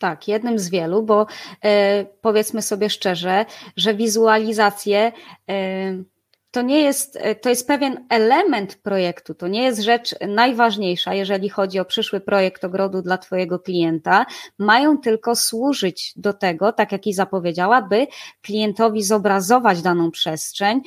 Tak, 0.00 0.28
jednym 0.28 0.58
z 0.58 0.70
wielu, 0.70 1.02
bo 1.02 1.26
e, 1.64 2.04
powiedzmy 2.04 2.62
sobie 2.62 2.90
szczerze, 2.90 3.46
że 3.76 3.94
wizualizacje 3.94 5.12
e, 5.50 6.02
to 6.50 6.62
nie 6.62 6.80
jest, 6.80 7.18
e, 7.20 7.34
to 7.34 7.48
jest 7.48 7.66
pewien 7.66 8.06
element 8.08 8.76
projektu, 8.76 9.34
to 9.34 9.48
nie 9.48 9.62
jest 9.62 9.80
rzecz 9.80 10.14
najważniejsza, 10.28 11.14
jeżeli 11.14 11.48
chodzi 11.48 11.78
o 11.78 11.84
przyszły 11.84 12.20
projekt 12.20 12.64
ogrodu 12.64 13.02
dla 13.02 13.18
Twojego 13.18 13.58
klienta. 13.58 14.26
Mają 14.58 14.98
tylko 14.98 15.36
służyć 15.36 16.12
do 16.16 16.32
tego, 16.32 16.72
tak 16.72 16.92
jak 16.92 17.06
i 17.06 17.12
zapowiedziała, 17.12 17.82
by 17.82 18.06
klientowi 18.42 19.02
zobrazować 19.02 19.82
daną 19.82 20.10
przestrzeń 20.10 20.80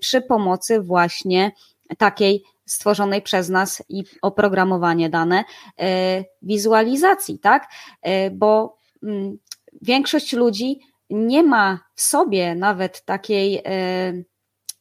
przy 0.00 0.20
pomocy 0.20 0.80
właśnie 0.80 1.52
takiej 1.98 2.44
stworzonej 2.66 3.22
przez 3.22 3.48
nas 3.48 3.82
i 3.88 4.04
oprogramowanie 4.22 5.10
dane 5.10 5.44
e, 5.80 6.24
wizualizacji, 6.42 7.38
tak? 7.38 7.68
E, 8.02 8.30
bo 8.30 8.78
mm, 9.02 9.38
większość 9.82 10.32
ludzi 10.32 10.80
nie 11.10 11.42
ma 11.42 11.80
w 11.94 12.02
sobie 12.02 12.54
nawet 12.54 13.04
takiej 13.04 13.62
e, 13.64 14.12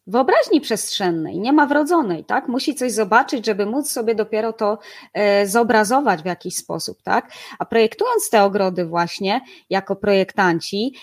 wyobraźni 0.08 0.62
przestrzennej, 0.62 1.40
nie 1.40 1.54
ma 1.54 1.66
wrodzonej, 1.66 2.26
tak? 2.26 2.48
Musi 2.48 2.76
coś 2.76 2.92
zobaczyć, 2.92 3.46
żeby 3.46 3.66
móc 3.66 3.92
sobie 3.92 4.16
dopiero 4.16 4.54
to 4.54 4.80
zobrazować 5.46 6.22
w 6.22 6.26
jakiś 6.26 6.56
sposób, 6.56 7.02
tak? 7.04 7.32
A 7.60 7.66
projektując 7.66 8.30
te 8.30 8.44
ogrody 8.44 8.86
właśnie 8.86 9.42
jako 9.70 9.96
projektanci, 9.96 10.96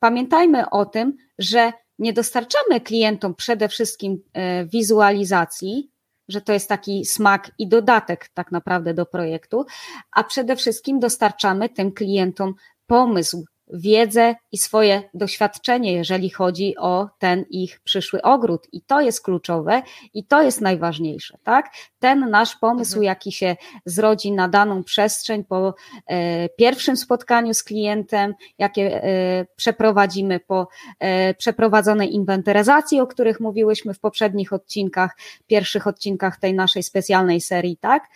pamiętajmy 0.00 0.70
o 0.70 0.86
tym, 0.86 1.16
że 1.38 1.72
nie 2.00 2.12
dostarczamy 2.12 2.80
klientom 2.80 3.34
przede 3.34 3.68
wszystkim 3.68 4.22
wizualizacji, 4.66 5.90
że 6.28 6.40
to 6.40 6.52
jest 6.52 6.68
taki 6.68 7.04
smak 7.04 7.50
i 7.58 7.68
dodatek 7.68 8.28
tak 8.34 8.52
naprawdę 8.52 8.94
do 8.94 9.06
projektu, 9.06 9.66
a 10.12 10.24
przede 10.24 10.56
wszystkim 10.56 11.00
dostarczamy 11.00 11.68
tym 11.68 11.92
klientom 11.92 12.54
pomysł 12.86 13.44
wiedzę 13.72 14.34
i 14.52 14.58
swoje 14.58 15.02
doświadczenie, 15.14 15.92
jeżeli 15.92 16.30
chodzi 16.30 16.76
o 16.78 17.08
ten 17.18 17.44
ich 17.50 17.80
przyszły 17.80 18.22
ogród. 18.22 18.66
I 18.72 18.82
to 18.82 19.00
jest 19.00 19.24
kluczowe 19.24 19.82
i 20.14 20.24
to 20.24 20.42
jest 20.42 20.60
najważniejsze, 20.60 21.38
tak? 21.44 21.70
Ten 21.98 22.30
nasz 22.30 22.56
pomysł, 22.56 22.92
mhm. 22.92 23.04
jaki 23.04 23.32
się 23.32 23.56
zrodzi 23.84 24.32
na 24.32 24.48
daną 24.48 24.84
przestrzeń 24.84 25.44
po 25.44 25.74
e, 26.06 26.48
pierwszym 26.48 26.96
spotkaniu 26.96 27.54
z 27.54 27.62
klientem, 27.62 28.34
jakie 28.58 29.04
e, 29.04 29.46
przeprowadzimy 29.56 30.40
po 30.40 30.68
e, 30.98 31.34
przeprowadzonej 31.34 32.14
inwentaryzacji, 32.14 33.00
o 33.00 33.06
których 33.06 33.40
mówiłyśmy 33.40 33.94
w 33.94 34.00
poprzednich 34.00 34.52
odcinkach, 34.52 35.16
pierwszych 35.46 35.86
odcinkach 35.86 36.38
tej 36.38 36.54
naszej 36.54 36.82
specjalnej 36.82 37.40
serii, 37.40 37.76
tak? 37.76 38.08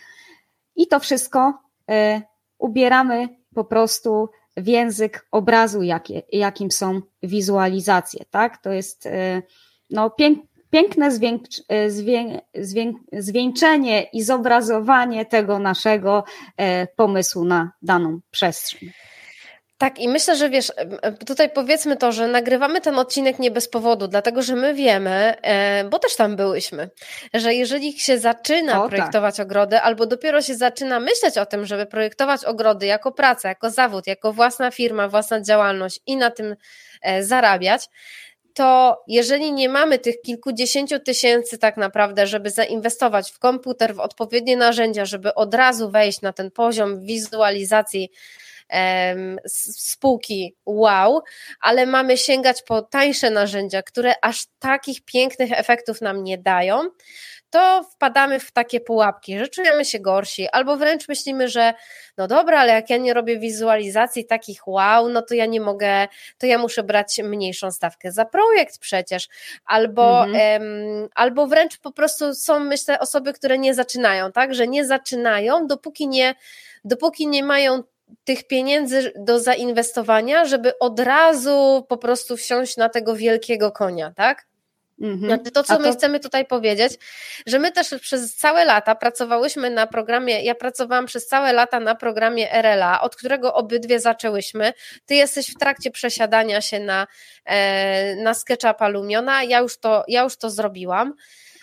I 0.75 0.87
to 0.87 0.99
wszystko 0.99 1.53
e, 1.89 2.21
ubieramy 2.57 3.29
po 3.55 3.65
prostu 3.65 4.29
w 4.57 4.67
język 4.67 5.27
obrazu, 5.31 5.83
jakie, 5.83 6.21
jakim 6.31 6.71
są 6.71 7.01
wizualizacje, 7.23 8.25
tak? 8.29 8.61
To 8.61 8.71
jest 8.71 9.05
e, 9.05 9.41
no, 9.89 10.09
pięk, 10.09 10.39
piękne 10.69 11.11
zwięk, 11.11 11.43
e, 11.69 11.89
zwię, 11.89 12.41
zwieńczenie 13.13 14.03
i 14.03 14.23
zobrazowanie 14.23 15.25
tego 15.25 15.59
naszego 15.59 16.23
pomysłu 16.95 17.45
na 17.45 17.71
daną 17.81 18.19
przestrzeń. 18.31 18.89
Tak, 19.77 19.99
i 19.99 20.07
myślę, 20.07 20.35
że 20.35 20.49
wiesz, 20.49 20.71
tutaj 21.27 21.49
powiedzmy 21.49 21.97
to, 21.97 22.11
że 22.11 22.27
nagrywamy 22.27 22.81
ten 22.81 22.99
odcinek 22.99 23.39
nie 23.39 23.51
bez 23.51 23.69
powodu, 23.69 24.07
dlatego 24.07 24.41
że 24.41 24.55
my 24.55 24.73
wiemy, 24.73 25.41
e, 25.41 25.83
bo 25.83 25.99
też 25.99 26.15
tam 26.15 26.35
byłyśmy, 26.35 26.89
że 27.33 27.53
jeżeli 27.53 27.99
się 27.99 28.19
zaczyna 28.19 28.77
o, 28.77 28.81
tak. 28.81 28.89
projektować 28.89 29.37
tak. 29.37 29.45
ogrody, 29.45 29.79
albo 29.79 30.05
dopiero 30.05 30.41
się 30.41 30.55
zaczyna 30.55 30.99
myśleć 30.99 31.37
o 31.37 31.45
tym, 31.45 31.65
żeby 31.65 31.85
projektować 31.85 32.45
ogrody 32.45 32.85
jako 32.85 33.11
pracę, 33.11 33.47
jako 33.47 33.69
zawód, 33.69 34.07
jako 34.07 34.33
własna 34.33 34.71
firma, 34.71 35.07
własna 35.07 35.41
działalność 35.41 35.99
i 36.07 36.17
na 36.17 36.31
tym 36.31 36.55
e, 37.01 37.23
zarabiać, 37.23 37.89
to 38.53 39.03
jeżeli 39.07 39.51
nie 39.51 39.69
mamy 39.69 39.99
tych 39.99 40.21
kilkudziesięciu 40.21 40.99
tysięcy 40.99 41.57
tak 41.57 41.77
naprawdę, 41.77 42.27
żeby 42.27 42.49
zainwestować 42.49 43.31
w 43.31 43.39
komputer, 43.39 43.95
w 43.95 43.99
odpowiednie 43.99 44.57
narzędzia, 44.57 45.05
żeby 45.05 45.33
od 45.33 45.53
razu 45.53 45.91
wejść 45.91 46.21
na 46.21 46.33
ten 46.33 46.51
poziom 46.51 47.05
wizualizacji, 47.05 48.09
spółki 49.77 50.55
wow, 50.65 51.21
ale 51.61 51.85
mamy 51.85 52.17
sięgać 52.17 52.61
po 52.61 52.81
tańsze 52.81 53.29
narzędzia, 53.29 53.83
które 53.83 54.13
aż 54.21 54.45
takich 54.59 55.05
pięknych 55.05 55.51
efektów 55.51 56.01
nam 56.01 56.23
nie 56.23 56.37
dają, 56.37 56.89
to 57.49 57.83
wpadamy 57.83 58.39
w 58.39 58.51
takie 58.51 58.79
pułapki, 58.79 59.39
że 59.39 59.47
czujemy 59.47 59.85
się 59.85 59.99
gorsi, 59.99 60.47
albo 60.51 60.77
wręcz 60.77 61.07
myślimy, 61.07 61.47
że 61.47 61.73
no 62.17 62.27
dobra, 62.27 62.59
ale 62.59 62.73
jak 62.73 62.89
ja 62.89 62.97
nie 62.97 63.13
robię 63.13 63.39
wizualizacji 63.39 64.25
takich 64.25 64.67
wow, 64.67 65.09
no 65.09 65.21
to 65.21 65.33
ja 65.33 65.45
nie 65.45 65.61
mogę, 65.61 66.07
to 66.37 66.45
ja 66.45 66.57
muszę 66.57 66.83
brać 66.83 67.19
mniejszą 67.23 67.71
stawkę 67.71 68.11
za 68.11 68.25
projekt 68.25 68.79
przecież, 68.79 69.27
albo, 69.65 70.25
mhm. 70.25 70.61
em, 70.63 71.07
albo 71.15 71.47
wręcz 71.47 71.77
po 71.77 71.91
prostu 71.91 72.33
są, 72.33 72.59
myślę, 72.59 72.99
osoby, 72.99 73.33
które 73.33 73.57
nie 73.57 73.73
zaczynają, 73.73 74.31
tak, 74.31 74.53
że 74.53 74.67
nie 74.67 74.85
zaczynają, 74.85 75.67
dopóki 75.67 76.07
nie, 76.07 76.35
dopóki 76.83 77.27
nie 77.27 77.43
mają 77.43 77.83
tych 78.23 78.47
pieniędzy 78.47 79.13
do 79.15 79.39
zainwestowania, 79.39 80.45
żeby 80.45 80.79
od 80.79 80.99
razu 80.99 81.85
po 81.89 81.97
prostu 81.97 82.37
wsiąść 82.37 82.77
na 82.77 82.89
tego 82.89 83.15
wielkiego 83.15 83.71
konia, 83.71 84.11
tak? 84.15 84.45
Mhm. 85.01 85.19
Znaczy 85.19 85.51
to, 85.51 85.63
co 85.63 85.77
to... 85.77 85.81
my 85.81 85.91
chcemy 85.91 86.19
tutaj 86.19 86.45
powiedzieć, 86.45 86.93
że 87.47 87.59
my 87.59 87.71
też 87.71 87.95
przez 88.01 88.35
całe 88.35 88.65
lata 88.65 88.95
pracowałyśmy 88.95 89.69
na 89.69 89.87
programie, 89.87 90.43
ja 90.43 90.55
pracowałam 90.55 91.05
przez 91.05 91.27
całe 91.27 91.53
lata 91.53 91.79
na 91.79 91.95
programie 91.95 92.61
RLA, 92.61 93.01
od 93.01 93.15
którego 93.15 93.53
obydwie 93.53 93.99
zaczęłyśmy. 93.99 94.73
Ty 95.05 95.15
jesteś 95.15 95.51
w 95.51 95.57
trakcie 95.57 95.91
przesiadania 95.91 96.61
się 96.61 96.79
na, 96.79 97.07
e, 97.45 98.15
na 98.15 98.33
SketchUpa 98.33 98.87
Lumiona, 98.87 99.43
ja 99.43 99.59
już 99.59 99.77
to, 99.77 100.03
ja 100.07 100.23
już 100.23 100.37
to 100.37 100.49
zrobiłam. 100.49 101.13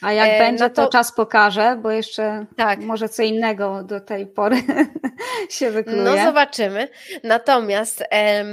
A 0.03 0.13
jak 0.13 0.29
e, 0.29 0.39
będzie, 0.39 0.65
no 0.65 0.71
to... 0.71 0.85
to... 0.85 0.91
czas 0.91 1.13
pokaże, 1.13 1.79
bo 1.83 1.91
jeszcze 1.91 2.47
tak. 2.57 2.81
może 2.81 3.09
co 3.09 3.23
innego 3.23 3.83
do 3.83 4.01
tej 4.01 4.27
pory 4.27 4.63
się 5.51 5.71
wykluje. 5.71 6.03
No 6.03 6.25
zobaczymy. 6.25 6.89
Natomiast 7.25 8.05
em, 8.11 8.47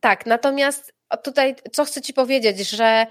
tak, 0.00 0.26
natomiast 0.26 0.94
tutaj 1.22 1.54
co 1.72 1.84
chcę 1.84 2.02
Ci 2.02 2.14
powiedzieć, 2.14 2.70
że 2.70 3.06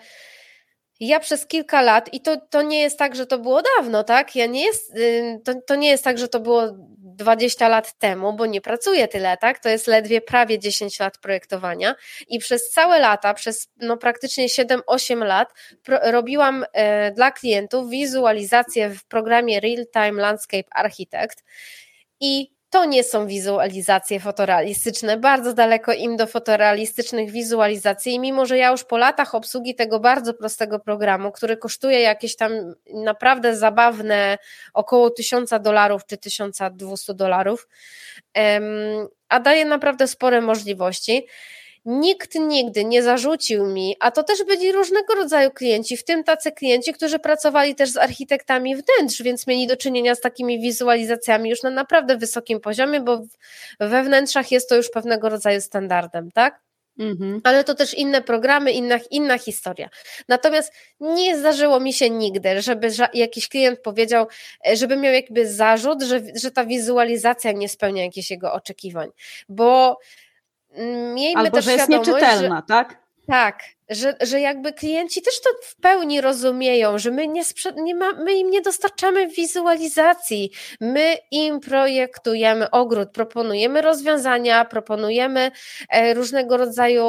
ja 0.99 1.19
przez 1.19 1.47
kilka 1.47 1.81
lat, 1.81 2.13
i 2.13 2.21
to, 2.21 2.37
to 2.49 2.61
nie 2.61 2.81
jest 2.81 2.99
tak, 2.99 3.15
że 3.15 3.25
to 3.25 3.39
było 3.39 3.61
dawno, 3.77 4.03
tak? 4.03 4.35
Ja 4.35 4.45
nie 4.45 4.65
jest, 4.65 4.93
to, 5.43 5.53
to 5.67 5.75
nie 5.75 5.89
jest 5.89 6.03
tak, 6.03 6.17
że 6.17 6.27
to 6.27 6.39
było 6.39 6.63
20 7.15 7.67
lat 7.67 7.97
temu, 7.99 8.33
bo 8.33 8.45
nie 8.45 8.61
pracuję 8.61 9.07
tyle, 9.07 9.37
tak? 9.37 9.59
To 9.59 9.69
jest 9.69 9.87
ledwie 9.87 10.21
prawie 10.21 10.59
10 10.59 10.99
lat 10.99 11.17
projektowania 11.17 11.95
i 12.27 12.39
przez 12.39 12.69
całe 12.69 12.99
lata, 12.99 13.33
przez 13.33 13.67
no 13.77 13.97
praktycznie 13.97 14.47
7-8 14.47 15.25
lat 15.25 15.53
pro, 15.83 16.11
robiłam 16.11 16.65
e, 16.73 17.11
dla 17.11 17.31
klientów 17.31 17.89
wizualizację 17.89 18.89
w 18.89 19.05
programie 19.05 19.59
Real 19.59 19.85
Time 19.93 20.21
Landscape 20.21 20.67
Architect 20.71 21.43
i 22.19 22.53
to 22.73 22.85
nie 22.85 23.03
są 23.03 23.27
wizualizacje 23.27 24.19
fotorealistyczne, 24.19 25.17
bardzo 25.17 25.53
daleko 25.53 25.93
im 25.93 26.17
do 26.17 26.27
fotorealistycznych 26.27 27.31
wizualizacji. 27.31 28.13
I 28.13 28.19
mimo, 28.19 28.45
że 28.45 28.57
ja 28.57 28.71
już 28.71 28.83
po 28.83 28.97
latach 28.97 29.35
obsługi 29.35 29.75
tego 29.75 29.99
bardzo 29.99 30.33
prostego 30.33 30.79
programu, 30.79 31.31
który 31.31 31.57
kosztuje 31.57 31.99
jakieś 31.99 32.35
tam 32.35 32.51
naprawdę 32.93 33.55
zabawne 33.55 34.37
około 34.73 35.09
1000 35.09 35.49
dolarów 35.61 36.05
czy 36.05 36.17
1200 36.17 37.13
dolarów, 37.13 37.67
a 39.29 39.39
daje 39.39 39.65
naprawdę 39.65 40.07
spore 40.07 40.41
możliwości 40.41 41.27
Nikt 41.85 42.35
nigdy 42.35 42.85
nie 42.85 43.03
zarzucił 43.03 43.65
mi, 43.65 43.95
a 43.99 44.11
to 44.11 44.23
też 44.23 44.43
byli 44.43 44.71
różnego 44.71 45.15
rodzaju 45.15 45.51
klienci, 45.51 45.97
w 45.97 46.03
tym 46.03 46.23
tacy 46.23 46.51
klienci, 46.51 46.93
którzy 46.93 47.19
pracowali 47.19 47.75
też 47.75 47.89
z 47.89 47.97
architektami 47.97 48.75
wnętrz, 48.75 49.21
więc 49.21 49.47
mieli 49.47 49.67
do 49.67 49.77
czynienia 49.77 50.15
z 50.15 50.21
takimi 50.21 50.59
wizualizacjami 50.59 51.49
już 51.49 51.63
na 51.63 51.69
naprawdę 51.69 52.17
wysokim 52.17 52.59
poziomie, 52.59 53.01
bo 53.01 53.21
we 53.79 54.03
wnętrzach 54.03 54.51
jest 54.51 54.69
to 54.69 54.75
już 54.75 54.89
pewnego 54.89 55.29
rodzaju 55.29 55.61
standardem, 55.61 56.31
tak? 56.31 56.61
Mhm. 56.99 57.41
Ale 57.43 57.63
to 57.63 57.75
też 57.75 57.93
inne 57.93 58.21
programy, 58.21 58.71
inna, 58.71 58.99
inna 59.11 59.37
historia. 59.37 59.89
Natomiast 60.27 60.73
nie 60.99 61.37
zdarzyło 61.37 61.79
mi 61.79 61.93
się 61.93 62.09
nigdy, 62.09 62.61
żeby 62.61 62.89
jakiś 63.13 63.47
klient 63.47 63.79
powiedział, 63.79 64.27
żeby 64.73 64.97
miał 64.97 65.13
jakby 65.13 65.53
zarzut, 65.53 66.03
że, 66.03 66.21
że 66.35 66.51
ta 66.51 66.65
wizualizacja 66.65 67.51
nie 67.51 67.69
spełnia 67.69 68.03
jakichś 68.03 68.31
jego 68.31 68.53
oczekiwań. 68.53 69.09
Bo 69.49 69.99
miejmy 71.13 71.41
Albo, 71.41 71.55
też 71.55 71.65
że 71.65 71.71
jest 71.73 71.89
nieczytelna, 71.89 72.55
że, 72.55 72.63
tak? 72.67 73.03
Tak, 73.27 73.59
że, 73.89 74.15
że 74.21 74.39
jakby 74.39 74.73
klienci 74.73 75.21
też 75.21 75.41
to 75.41 75.49
w 75.63 75.75
pełni 75.75 76.21
rozumieją, 76.21 76.97
że 76.97 77.11
my, 77.11 77.27
nie, 77.27 77.41
nie 77.75 77.95
ma, 77.95 78.13
my 78.13 78.33
im 78.33 78.49
nie 78.49 78.61
dostarczamy 78.61 79.27
wizualizacji, 79.27 80.51
my 80.81 81.17
im 81.31 81.59
projektujemy 81.59 82.69
ogród, 82.69 83.11
proponujemy 83.11 83.81
rozwiązania, 83.81 84.65
proponujemy 84.65 85.51
e, 85.89 86.13
różnego 86.13 86.57
rodzaju, 86.57 87.05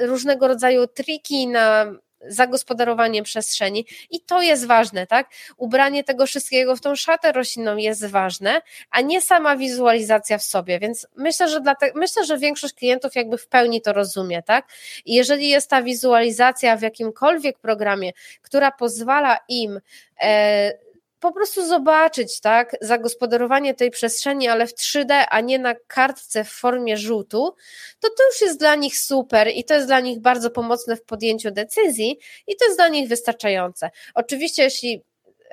różnego 0.00 0.48
rodzaju 0.48 0.86
triki 0.86 1.48
na 1.48 1.86
zagospodarowanie 2.28 3.22
przestrzeni 3.22 3.86
i 4.10 4.20
to 4.20 4.42
jest 4.42 4.66
ważne, 4.66 5.06
tak? 5.06 5.30
Ubranie 5.56 6.04
tego 6.04 6.26
wszystkiego 6.26 6.76
w 6.76 6.80
tą 6.80 6.94
szatę 6.94 7.32
roślinną 7.32 7.76
jest 7.76 8.06
ważne, 8.06 8.62
a 8.90 9.00
nie 9.00 9.20
sama 9.20 9.56
wizualizacja 9.56 10.38
w 10.38 10.42
sobie, 10.42 10.78
więc 10.78 11.06
myślę, 11.16 11.48
że 11.48 11.60
dlatego, 11.60 11.98
myślę, 11.98 12.24
że 12.24 12.38
większość 12.38 12.74
klientów 12.74 13.14
jakby 13.14 13.38
w 13.38 13.46
pełni 13.46 13.82
to 13.82 13.92
rozumie, 13.92 14.42
tak? 14.42 14.68
I 15.04 15.14
jeżeli 15.14 15.48
jest 15.48 15.70
ta 15.70 15.82
wizualizacja 15.82 16.76
w 16.76 16.82
jakimkolwiek 16.82 17.58
programie, 17.58 18.12
która 18.42 18.70
pozwala 18.70 19.38
im 19.48 19.80
e, 20.20 20.72
po 21.20 21.32
prostu 21.32 21.66
zobaczyć, 21.66 22.40
tak, 22.40 22.76
zagospodarowanie 22.80 23.74
tej 23.74 23.90
przestrzeni, 23.90 24.48
ale 24.48 24.66
w 24.66 24.74
3D, 24.74 25.24
a 25.30 25.40
nie 25.40 25.58
na 25.58 25.74
kartce 25.74 26.44
w 26.44 26.50
formie 26.50 26.96
rzutu, 26.96 27.54
to 28.00 28.08
to 28.08 28.26
już 28.26 28.40
jest 28.40 28.58
dla 28.58 28.74
nich 28.74 28.98
super 28.98 29.48
i 29.54 29.64
to 29.64 29.74
jest 29.74 29.86
dla 29.86 30.00
nich 30.00 30.20
bardzo 30.20 30.50
pomocne 30.50 30.96
w 30.96 31.02
podjęciu 31.02 31.50
decyzji 31.50 32.18
i 32.46 32.56
to 32.56 32.64
jest 32.64 32.78
dla 32.78 32.88
nich 32.88 33.08
wystarczające. 33.08 33.90
Oczywiście, 34.14 34.62
jeśli 34.62 35.02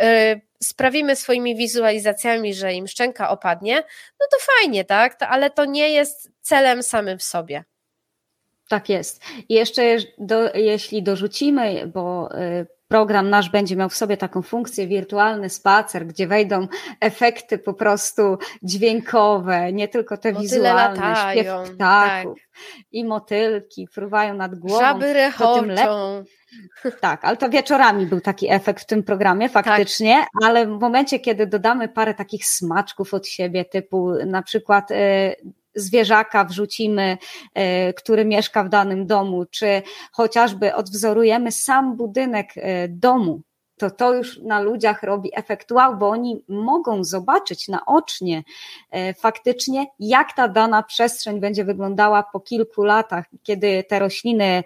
y, 0.01 0.41
sprawimy 0.63 1.15
swoimi 1.15 1.55
wizualizacjami, 1.55 2.53
że 2.53 2.73
im 2.73 2.87
szczęka 2.87 3.29
opadnie, 3.29 3.75
no 4.19 4.27
to 4.31 4.37
fajnie, 4.39 4.85
tak, 4.85 5.17
ale 5.23 5.49
to 5.49 5.65
nie 5.65 5.89
jest 5.89 6.31
celem 6.41 6.83
samym 6.83 7.17
w 7.17 7.23
sobie. 7.23 7.63
Tak 8.69 8.89
jest. 8.89 9.21
I 9.49 9.53
jeszcze 9.53 9.97
do, 10.17 10.53
jeśli 10.53 11.03
dorzucimy, 11.03 11.87
bo 11.87 12.29
y, 12.41 12.76
program 12.87 13.29
nasz 13.29 13.49
będzie 13.49 13.75
miał 13.75 13.89
w 13.89 13.95
sobie 13.95 14.17
taką 14.17 14.41
funkcję 14.41 14.87
wirtualny 14.87 15.49
spacer, 15.49 16.07
gdzie 16.07 16.27
wejdą 16.27 16.67
efekty 16.99 17.57
po 17.57 17.73
prostu 17.73 18.37
dźwiękowe, 18.63 19.73
nie 19.73 19.87
tylko 19.87 20.17
te 20.17 20.31
Motyle 20.31 20.49
wizualne, 20.49 21.01
latają, 21.01 21.31
śpiew 21.31 21.75
ptaków 21.75 22.39
tak. 22.39 22.85
i 22.91 23.05
motylki 23.05 23.87
fruwają 23.87 24.33
nad 24.33 24.55
głową. 24.55 24.79
Żaby 24.79 25.13
rechoczą. 25.13 26.23
Tak, 27.01 27.25
ale 27.25 27.37
to 27.37 27.49
wieczorami 27.49 28.05
był 28.05 28.21
taki 28.21 28.51
efekt 28.51 28.83
w 28.83 28.85
tym 28.85 29.03
programie 29.03 29.49
faktycznie, 29.49 30.15
tak. 30.15 30.27
ale 30.43 30.65
w 30.65 30.79
momencie, 30.79 31.19
kiedy 31.19 31.47
dodamy 31.47 31.89
parę 31.89 32.13
takich 32.13 32.45
smaczków 32.45 33.13
od 33.13 33.27
siebie, 33.27 33.65
typu 33.65 34.11
na 34.25 34.41
przykład 34.41 34.91
y, 34.91 34.95
zwierzaka 35.77 36.43
wrzucimy, 36.43 37.17
który 37.95 38.25
mieszka 38.25 38.63
w 38.63 38.69
danym 38.69 39.07
domu, 39.07 39.45
czy 39.45 39.81
chociażby 40.11 40.75
odwzorujemy 40.75 41.51
sam 41.51 41.95
budynek 41.97 42.53
domu, 42.89 43.41
to 43.77 43.91
to 43.91 44.13
już 44.13 44.37
na 44.37 44.61
ludziach 44.61 45.03
robi 45.03 45.29
efekt 45.33 45.71
wow, 45.71 45.97
bo 45.97 46.09
oni 46.09 46.43
mogą 46.47 47.03
zobaczyć 47.03 47.67
naocznie 47.67 48.43
e, 48.91 49.13
faktycznie, 49.13 49.87
jak 49.99 50.33
ta 50.33 50.47
dana 50.47 50.83
przestrzeń 50.83 51.39
będzie 51.39 51.65
wyglądała 51.65 52.23
po 52.23 52.39
kilku 52.39 52.83
latach, 52.83 53.25
kiedy 53.43 53.83
te 53.83 53.99
rośliny 53.99 54.63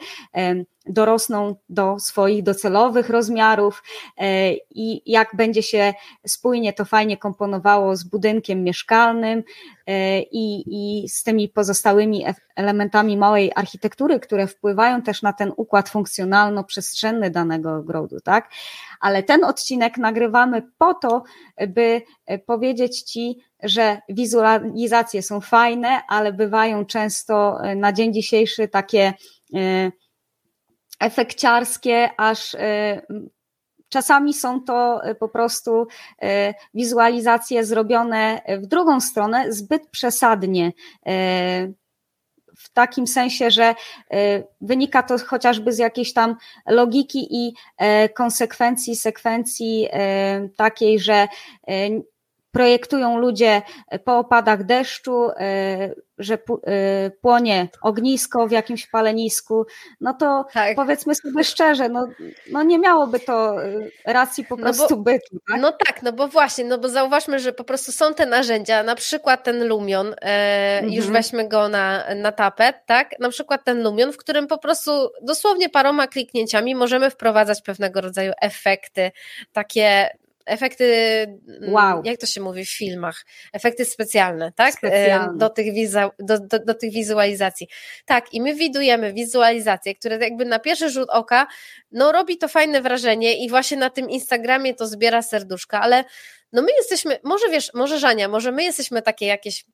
dorosną 0.85 1.55
do 1.69 1.99
swoich 1.99 2.43
docelowych 2.43 3.09
rozmiarów 3.09 3.83
e, 4.17 4.53
i 4.53 5.11
jak 5.11 5.35
będzie 5.35 5.63
się 5.63 5.93
spójnie 6.27 6.73
to 6.73 6.85
fajnie 6.85 7.17
komponowało 7.17 7.95
z 7.95 8.03
budynkiem 8.03 8.63
mieszkalnym 8.63 9.43
e, 9.87 10.21
i, 10.21 10.63
i 10.67 11.09
z 11.09 11.23
tymi 11.23 11.49
pozostałymi 11.49 12.25
elementami 12.55 13.17
małej 13.17 13.51
architektury, 13.55 14.19
które 14.19 14.47
wpływają 14.47 15.01
też 15.01 15.21
na 15.21 15.33
ten 15.33 15.51
układ 15.57 15.89
funkcjonalno-przestrzenny 15.89 17.29
danego 17.29 17.75
ogrodu, 17.75 18.19
tak? 18.19 18.49
Ale 18.99 19.23
ten 19.23 19.43
odcinek 19.43 19.97
nagrywamy 19.97 20.63
po 20.77 20.93
to, 20.93 21.23
by 21.67 22.01
e, 22.25 22.39
powiedzieć 22.39 23.01
Ci, 23.01 23.37
że 23.63 24.01
wizualizacje 24.09 25.21
są 25.23 25.41
fajne, 25.41 26.01
ale 26.07 26.33
bywają 26.33 26.85
często 26.85 27.57
na 27.75 27.93
dzień 27.93 28.13
dzisiejszy 28.13 28.67
takie 28.67 29.13
efekciarskie, 31.01 32.09
aż 32.17 32.55
e, 32.55 33.01
Czasami 33.89 34.33
są 34.33 34.61
to 34.61 35.03
e, 35.03 35.15
po 35.15 35.29
prostu 35.29 35.87
e, 36.21 36.53
wizualizacje 36.73 37.65
zrobione 37.65 38.41
w 38.47 38.65
drugą 38.65 39.01
stronę 39.01 39.53
zbyt 39.53 39.89
przesadnie. 39.89 40.71
W 42.57 42.69
takim 42.73 43.07
sensie, 43.07 43.51
że 43.51 43.75
wynika 44.61 45.03
to 45.03 45.17
chociażby 45.17 45.73
z 45.73 45.77
jakiejś 45.77 46.13
tam 46.13 46.35
logiki 46.67 47.27
i 47.31 47.53
konsekwencji, 48.13 48.95
sekwencji 48.95 49.87
takiej, 50.57 50.99
że 50.99 51.27
projektują 52.51 53.17
ludzie 53.17 53.61
po 54.05 54.17
opadach 54.17 54.63
deszczu, 54.63 55.29
e, 55.29 55.93
że 56.17 56.33
e, 56.33 57.11
płonie 57.21 57.67
ognisko 57.81 58.47
w 58.47 58.51
jakimś 58.51 58.87
palenisku, 58.87 59.65
no 60.01 60.13
to 60.13 60.45
tak. 60.53 60.75
powiedzmy 60.75 61.15
sobie 61.15 61.43
szczerze, 61.43 61.89
no, 61.89 62.07
no 62.51 62.63
nie 62.63 62.79
miałoby 62.79 63.19
to 63.19 63.63
e, 63.63 63.89
racji 64.05 64.45
po 64.45 64.57
prostu 64.57 64.87
no 64.89 64.95
bo, 64.97 65.03
bytu. 65.03 65.37
Tak? 65.51 65.61
No 65.61 65.71
tak, 65.71 66.03
no 66.03 66.13
bo 66.13 66.27
właśnie, 66.27 66.65
no 66.65 66.77
bo 66.77 66.89
zauważmy, 66.89 67.39
że 67.39 67.53
po 67.53 67.63
prostu 67.63 67.91
są 67.91 68.13
te 68.13 68.25
narzędzia, 68.25 68.83
na 68.83 68.95
przykład 68.95 69.43
ten 69.43 69.67
Lumion, 69.67 70.13
e, 70.21 70.77
mhm. 70.77 70.93
już 70.93 71.07
weźmy 71.07 71.47
go 71.47 71.69
na, 71.69 72.15
na 72.15 72.31
tapet, 72.31 72.75
tak, 72.85 73.19
na 73.19 73.29
przykład 73.29 73.63
ten 73.65 73.83
Lumion, 73.83 74.13
w 74.13 74.17
którym 74.17 74.47
po 74.47 74.57
prostu 74.57 74.91
dosłownie 75.21 75.69
paroma 75.69 76.07
kliknięciami 76.07 76.75
możemy 76.75 77.09
wprowadzać 77.09 77.61
pewnego 77.61 78.01
rodzaju 78.01 78.33
efekty, 78.41 79.11
takie 79.51 80.09
efekty, 80.45 80.85
mm, 81.61 81.73
wow. 81.73 82.01
jak 82.05 82.17
to 82.17 82.25
się 82.25 82.41
mówi 82.41 82.65
w 82.65 82.77
filmach, 82.77 83.25
efekty 83.53 83.85
specjalne, 83.85 84.51
tak? 84.55 84.73
Specjalne. 84.73 85.37
Do, 85.37 85.49
tych 85.49 85.73
do, 86.19 86.39
do, 86.39 86.59
do, 86.59 86.73
tych 86.73 86.91
wizualizacji. 86.91 87.67
Tak, 88.05 88.33
i 88.33 88.41
my 88.41 88.55
widujemy 88.55 89.13
wizualizacje, 89.13 89.95
które 89.95 90.17
jakby 90.17 90.45
na 90.45 90.59
pierwszy 90.59 90.89
rzut 90.89 91.09
oka, 91.09 91.47
no 91.91 92.11
robi 92.11 92.37
to 92.37 92.47
fajne 92.47 92.81
wrażenie 92.81 93.45
i 93.45 93.49
właśnie 93.49 93.77
na 93.77 93.89
tym 93.89 94.09
Instagramie 94.09 94.73
to 94.73 94.87
zbiera 94.87 95.21
serduszka, 95.21 95.81
ale 95.81 96.03
no 96.53 96.61
my 96.61 96.67
jesteśmy, 96.77 97.19
może 97.23 97.49
wiesz, 97.49 97.73
może 97.73 97.99
Żania, 97.99 98.27
może 98.27 98.51
my 98.51 98.63
jesteśmy 98.63 99.01
takie 99.01 99.25
jakieś 99.25 99.65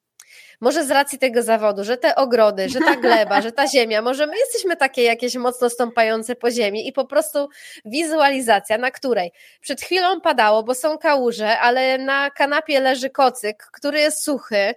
może 0.62 0.86
z 0.86 0.92
racji 0.92 1.20
tego 1.20 1.44
zawodu, 1.44 1.84
że 1.84 1.98
te 1.98 2.16
ogrody, 2.16 2.70
że 2.70 2.80
ta 2.80 2.96
gleba, 2.96 3.42
że 3.42 3.52
ta 3.52 3.68
ziemia, 3.68 4.02
może 4.02 4.28
my 4.28 4.38
jesteśmy 4.38 4.76
takie 4.76 5.04
jakieś 5.04 5.36
mocno 5.36 5.70
stąpające 5.70 6.36
po 6.36 6.52
ziemi 6.52 6.88
i 6.88 6.94
po 6.94 7.06
prostu 7.06 7.50
wizualizacja, 7.86 8.78
na 8.78 8.92
której 8.92 9.32
przed 9.62 9.82
chwilą 9.82 10.22
padało, 10.22 10.64
bo 10.64 10.76
są 10.76 10.98
kałuże, 10.98 11.60
ale 11.60 11.98
na 11.98 12.32
kanapie 12.32 12.80
leży 12.80 13.10
kocyk, 13.10 13.70
który 13.74 14.00
jest 14.00 14.24
suchy. 14.24 14.76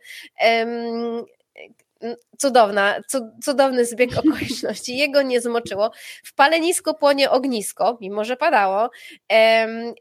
Cudowna, 2.39 3.01
cudowny 3.45 3.85
zbieg 3.85 4.11
okoliczności. 4.27 4.97
Jego 4.97 5.23
nie 5.23 5.41
zmoczyło. 5.41 5.91
W 6.25 6.35
palenisko 6.35 6.95
płonie 6.95 7.31
ognisko, 7.31 7.99
mimo 8.01 8.25
że 8.25 8.37
padało. 8.37 8.91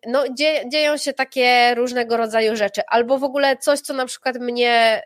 No, 0.07 0.23
dzieją 0.71 0.97
się 0.97 1.13
takie 1.13 1.75
różnego 1.75 2.17
rodzaju 2.17 2.55
rzeczy. 2.55 2.81
Albo 2.87 3.17
w 3.17 3.23
ogóle 3.23 3.57
coś, 3.57 3.79
co 3.79 3.93
na 3.93 4.05
przykład 4.05 4.35
mnie 4.39 5.01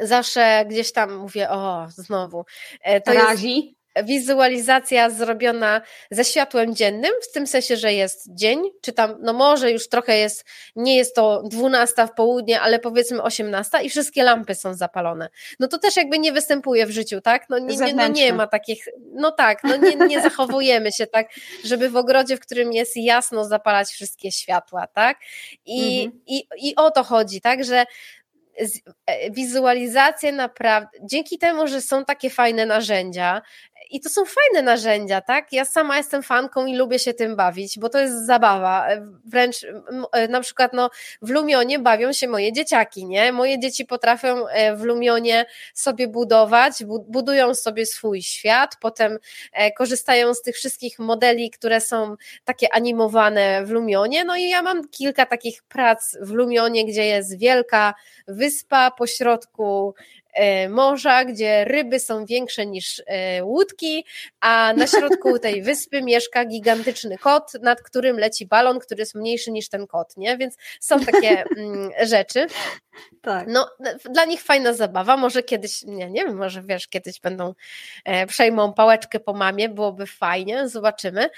zawsze 0.00 0.64
gdzieś 0.68 0.92
tam 0.92 1.16
mówię, 1.16 1.50
o, 1.50 1.86
znowu. 1.88 2.44
E, 2.80 3.00
to 3.00 3.12
Razi? 3.12 3.56
Jest, 3.56 3.83
wizualizacja 4.02 5.10
zrobiona 5.10 5.80
ze 6.10 6.24
światłem 6.24 6.74
dziennym, 6.74 7.12
w 7.22 7.32
tym 7.32 7.46
sensie, 7.46 7.76
że 7.76 7.92
jest 7.92 8.34
dzień, 8.34 8.62
czy 8.80 8.92
tam, 8.92 9.16
no 9.20 9.32
może 9.32 9.70
już 9.70 9.88
trochę 9.88 10.18
jest, 10.18 10.44
nie 10.76 10.96
jest 10.96 11.14
to 11.14 11.42
12 11.42 12.06
w 12.06 12.12
południe, 12.12 12.60
ale 12.60 12.78
powiedzmy 12.78 13.22
18 13.22 13.78
i 13.82 13.90
wszystkie 13.90 14.22
lampy 14.22 14.54
są 14.54 14.74
zapalone. 14.74 15.28
No 15.60 15.68
to 15.68 15.78
też 15.78 15.96
jakby 15.96 16.18
nie 16.18 16.32
występuje 16.32 16.86
w 16.86 16.90
życiu, 16.90 17.20
tak? 17.20 17.48
No 17.48 17.58
nie, 17.58 17.76
nie, 17.76 17.94
no 17.94 18.08
nie 18.08 18.32
ma 18.32 18.46
takich, 18.46 18.88
no 19.12 19.32
tak, 19.32 19.64
no 19.64 19.76
nie, 19.76 19.96
nie 19.96 20.20
zachowujemy 20.20 20.92
się 20.92 21.06
tak, 21.06 21.26
żeby 21.64 21.90
w 21.90 21.96
ogrodzie, 21.96 22.36
w 22.36 22.40
którym 22.40 22.72
jest 22.72 22.96
jasno, 22.96 23.44
zapalać 23.44 23.88
wszystkie 23.88 24.32
światła, 24.32 24.86
tak? 24.86 25.18
I, 25.64 26.04
mhm. 26.04 26.22
i, 26.26 26.46
i 26.60 26.76
o 26.76 26.90
to 26.90 27.04
chodzi, 27.04 27.40
tak, 27.40 27.64
że 27.64 27.84
e, 29.06 29.30
wizualizacje 29.30 30.32
naprawdę, 30.32 30.90
dzięki 31.02 31.38
temu, 31.38 31.66
że 31.66 31.80
są 31.80 32.04
takie 32.04 32.30
fajne 32.30 32.66
narzędzia, 32.66 33.42
i 33.90 34.00
to 34.00 34.08
są 34.08 34.22
fajne 34.24 34.62
narzędzia, 34.62 35.20
tak? 35.20 35.52
Ja 35.52 35.64
sama 35.64 35.96
jestem 35.96 36.22
fanką 36.22 36.66
i 36.66 36.76
lubię 36.76 36.98
się 36.98 37.14
tym 37.14 37.36
bawić, 37.36 37.78
bo 37.78 37.88
to 37.88 37.98
jest 37.98 38.26
zabawa. 38.26 38.88
Wręcz 39.24 39.66
e, 40.12 40.28
na 40.28 40.40
przykład 40.40 40.72
no, 40.72 40.90
w 41.22 41.30
Lumionie 41.30 41.78
bawią 41.78 42.12
się 42.12 42.28
moje 42.28 42.52
dzieciaki, 42.52 43.06
nie? 43.06 43.32
Moje 43.32 43.58
dzieci 43.58 43.84
potrafią 43.84 44.48
e, 44.48 44.76
w 44.76 44.82
Lumionie 44.82 45.46
sobie 45.74 46.08
budować, 46.08 46.84
budują 47.08 47.54
sobie 47.54 47.86
swój 47.86 48.22
świat, 48.22 48.76
potem 48.80 49.18
e, 49.52 49.72
korzystają 49.72 50.34
z 50.34 50.42
tych 50.42 50.56
wszystkich 50.56 50.98
modeli, 50.98 51.50
które 51.50 51.80
są 51.80 52.16
takie 52.44 52.74
animowane 52.74 53.64
w 53.66 53.70
Lumionie. 53.70 54.24
No 54.24 54.36
i 54.36 54.48
ja 54.48 54.62
mam 54.62 54.88
kilka 54.88 55.26
takich 55.26 55.62
prac 55.62 56.16
w 56.20 56.30
Lumionie, 56.30 56.86
gdzie 56.86 57.06
jest 57.06 57.38
wielka 57.38 57.94
wyspa 58.28 58.90
pośrodku 58.90 59.94
morza, 60.68 61.24
gdzie 61.24 61.64
ryby 61.64 62.00
są 62.00 62.26
większe 62.26 62.66
niż 62.66 63.02
e, 63.06 63.44
łódki, 63.44 64.04
a 64.40 64.72
na 64.76 64.86
środku 64.86 65.38
tej 65.38 65.62
wyspy 65.62 66.02
mieszka 66.02 66.44
gigantyczny 66.44 67.18
kot, 67.18 67.52
nad 67.62 67.82
którym 67.82 68.18
leci 68.18 68.46
balon, 68.46 68.78
który 68.78 69.00
jest 69.00 69.14
mniejszy 69.14 69.52
niż 69.52 69.68
ten 69.68 69.86
kot, 69.86 70.16
nie? 70.16 70.36
Więc 70.36 70.56
są 70.80 71.00
takie 71.00 71.44
mm, 71.56 71.90
rzeczy. 72.02 72.46
Tak. 73.22 73.46
No, 73.48 73.70
dla 74.10 74.24
nich 74.24 74.42
fajna 74.42 74.72
zabawa, 74.72 75.16
może 75.16 75.42
kiedyś, 75.42 75.82
nie, 75.82 76.10
nie 76.10 76.24
wiem, 76.24 76.36
może 76.36 76.62
wiesz, 76.62 76.88
kiedyś 76.88 77.20
będą, 77.20 77.54
e, 78.04 78.26
przejmą 78.26 78.72
pałeczkę 78.72 79.20
po 79.20 79.32
mamie, 79.32 79.68
byłoby 79.68 80.06
fajnie, 80.06 80.68
zobaczymy, 80.68 81.30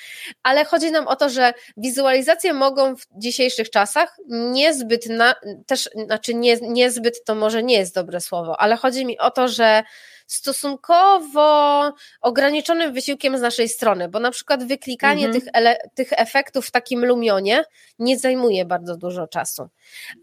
ale 0.42 0.64
chodzi 0.64 0.90
nam 0.90 1.08
o 1.08 1.16
to, 1.16 1.28
że 1.28 1.54
wizualizacje 1.76 2.52
mogą 2.52 2.96
w 2.96 3.06
dzisiejszych 3.16 3.70
czasach 3.70 4.16
niezbyt, 4.28 5.06
na, 5.08 5.34
też, 5.66 5.90
znaczy 6.06 6.34
nie, 6.34 6.56
niezbyt 6.60 7.24
to 7.24 7.34
może 7.34 7.62
nie 7.62 7.78
jest 7.78 7.94
dobre 7.94 8.20
słowo, 8.20 8.60
ale 8.60 8.76
chodzi 8.76 8.85
mi 8.94 9.18
o 9.18 9.30
to, 9.30 9.48
że 9.48 9.82
stosunkowo 10.26 11.92
ograniczonym 12.20 12.92
wysiłkiem 12.92 13.38
z 13.38 13.40
naszej 13.40 13.68
strony, 13.68 14.08
bo 14.08 14.20
na 14.20 14.30
przykład 14.30 14.64
wyklikanie 14.64 15.26
mhm. 15.26 15.40
tych, 15.40 15.50
ele, 15.54 15.78
tych 15.94 16.08
efektów 16.12 16.66
w 16.66 16.70
takim 16.70 17.04
lumionie 17.04 17.64
nie 17.98 18.18
zajmuje 18.18 18.64
bardzo 18.64 18.96
dużo 18.96 19.26
czasu, 19.26 19.68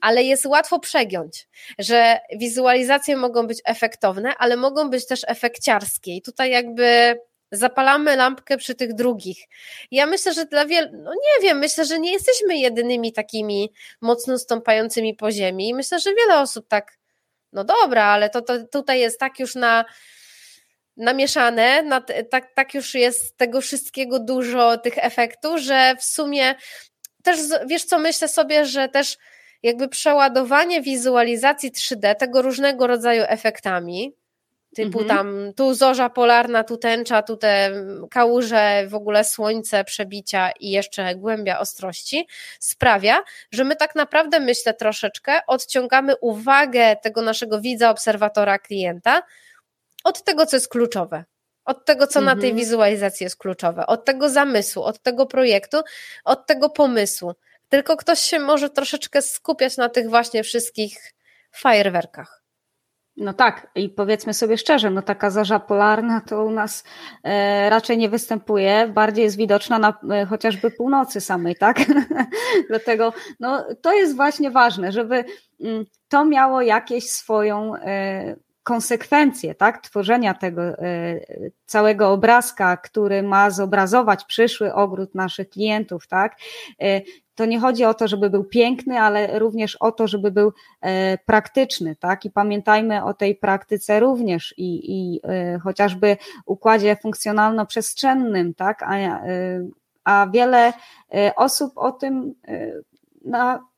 ale 0.02 0.24
jest 0.24 0.46
łatwo 0.46 0.80
przegiąć, 0.80 1.48
że 1.80 2.20
wizualizacje 2.40 3.18
mogą 3.18 3.48
być 3.48 3.62
efektowne, 3.66 4.34
ale 4.38 4.58
mogą 4.58 4.90
być 4.90 5.08
też 5.08 5.22
efekciarskie 5.28 6.16
i 6.16 6.22
tutaj 6.22 6.52
jakby 6.52 7.16
zapalamy 7.52 8.16
lampkę 8.16 8.58
przy 8.58 8.76
tych 8.76 8.94
drugich. 8.94 9.38
Ja 9.92 10.06
myślę, 10.06 10.34
że 10.34 10.46
dla 10.46 10.66
wielu, 10.66 10.88
no 10.92 11.12
nie 11.14 11.48
wiem, 11.48 11.60
myślę, 11.60 11.86
że 11.86 12.00
nie 12.00 12.12
jesteśmy 12.12 12.58
jedynymi 12.58 13.14
takimi 13.14 13.72
mocno 14.02 14.40
stąpającymi 14.40 15.16
po 15.16 15.32
ziemi. 15.32 15.74
Myślę, 15.74 16.00
że 16.00 16.14
wiele 16.16 16.40
osób 16.40 16.68
tak 16.68 16.98
no 17.54 17.64
dobra, 17.64 18.04
ale 18.04 18.30
to, 18.30 18.42
to 18.42 18.68
tutaj 18.68 19.00
jest 19.00 19.20
tak 19.20 19.40
już 19.40 19.56
na 19.56 19.86
namieszane, 20.98 21.84
na, 21.84 22.02
tak, 22.32 22.54
tak 22.56 22.74
już 22.74 22.96
jest 22.96 23.38
tego 23.38 23.62
wszystkiego 23.62 24.20
dużo, 24.20 24.78
tych 24.78 24.94
efektów, 24.98 25.60
że 25.60 25.96
w 26.00 26.04
sumie 26.04 26.56
też 27.24 27.40
wiesz 27.66 27.84
co, 27.84 28.00
myślę 28.00 28.28
sobie, 28.28 28.66
że 28.66 28.90
też 28.90 29.18
jakby 29.64 29.88
przeładowanie 29.88 30.82
wizualizacji 30.82 31.72
3D 31.72 32.16
tego 32.16 32.42
różnego 32.42 32.88
rodzaju 32.88 33.24
efektami, 33.28 34.16
Typu 34.76 35.02
mhm. 35.02 35.08
tam 35.08 35.54
tu 35.56 35.74
zorza 35.74 36.10
polarna, 36.10 36.64
tu 36.64 36.78
tęcza, 36.78 37.22
tu 37.22 37.38
te 37.38 37.72
kałuże, 38.12 38.86
w 38.88 38.96
ogóle 38.96 39.24
słońce, 39.24 39.84
przebicia 39.84 40.52
i 40.60 40.70
jeszcze 40.70 41.16
głębia 41.16 41.60
ostrości, 41.60 42.28
sprawia, 42.60 43.24
że 43.52 43.64
my 43.64 43.76
tak 43.76 43.96
naprawdę, 43.96 44.40
myślę 44.40 44.74
troszeczkę, 44.74 45.40
odciągamy 45.48 46.16
uwagę 46.22 46.96
tego 46.96 47.22
naszego 47.22 47.62
widza, 47.62 47.90
obserwatora, 47.90 48.60
klienta 48.60 49.22
od 50.04 50.24
tego, 50.24 50.46
co 50.46 50.56
jest 50.56 50.68
kluczowe. 50.68 51.24
Od 51.66 51.86
tego, 51.86 52.08
co 52.08 52.20
mhm. 52.20 52.38
na 52.38 52.42
tej 52.42 52.50
mhm. 52.50 52.66
wizualizacji 52.66 53.24
jest 53.24 53.38
kluczowe, 53.38 53.88
od 53.88 54.06
tego 54.06 54.30
zamysłu, 54.30 54.84
od 54.84 55.02
tego 55.02 55.26
projektu, 55.26 55.82
od 56.24 56.48
tego 56.48 56.70
pomysłu. 56.70 57.34
Tylko 57.70 57.98
ktoś 57.98 58.20
się 58.20 58.40
może 58.40 58.70
troszeczkę 58.70 59.22
skupiać 59.22 59.78
na 59.78 59.90
tych 59.90 60.10
właśnie 60.10 60.44
wszystkich 60.44 61.14
fajerwerkach. 61.52 62.43
No 63.18 63.34
tak, 63.34 63.68
i 63.76 63.90
powiedzmy 63.90 64.34
sobie 64.34 64.58
szczerze, 64.58 64.90
no 64.90 65.02
taka 65.02 65.30
zarza 65.30 65.60
polarna 65.60 66.22
to 66.22 66.46
u 66.46 66.52
nas 66.52 66.84
e, 67.24 67.70
raczej 67.70 67.98
nie 67.98 68.10
występuje, 68.10 68.92
bardziej 68.94 69.24
jest 69.24 69.38
widoczna 69.38 69.80
na 69.80 70.00
e, 70.12 70.26
chociażby 70.26 70.72
północy 70.72 71.22
samej, 71.22 71.56
tak? 71.56 71.78
Dlatego 72.70 73.14
no, 73.40 73.66
to 73.82 73.94
jest 73.94 74.16
właśnie 74.16 74.52
ważne, 74.52 74.92
żeby 74.92 75.16
m, 75.16 75.26
mm, 75.62 75.86
to 76.10 76.26
miało 76.26 76.62
jakieś 76.62 77.10
swoją 77.10 77.76
e, 77.76 78.36
konsekwencje 78.64 79.56
tak, 79.56 79.82
tworzenia 79.82 80.34
tego 80.34 80.62
e, 80.64 81.20
całego 81.66 82.12
obrazka, 82.12 82.78
który 82.78 83.24
ma 83.24 83.50
zobrazować 83.50 84.26
przyszły 84.26 84.74
ogród 84.74 85.16
naszych 85.16 85.50
klientów, 85.50 86.08
tak, 86.08 86.36
e, 86.82 87.02
to 87.36 87.46
nie 87.46 87.60
chodzi 87.60 87.86
o 87.86 87.94
to, 87.94 88.08
żeby 88.08 88.30
był 88.30 88.44
piękny, 88.44 89.00
ale 89.00 89.40
również 89.40 89.76
o 89.76 89.92
to, 89.92 90.08
żeby 90.08 90.32
był 90.32 90.54
e, 90.82 91.18
praktyczny, 91.18 91.96
tak? 91.96 92.26
I 92.26 92.32
pamiętajmy 92.32 93.04
o 93.04 93.14
tej 93.14 93.36
praktyce 93.36 94.00
również 94.00 94.54
i, 94.58 94.92
i 94.92 95.22
chociażby 95.64 96.18
układzie 96.46 96.96
funkcjonalno-przestrzennym, 97.04 98.54
tak? 98.56 98.84
A, 98.84 99.22
a 100.04 100.28
wiele 100.28 100.74
osób 101.36 101.72
o 101.76 101.92
tym 101.92 102.36
na 103.26 103.73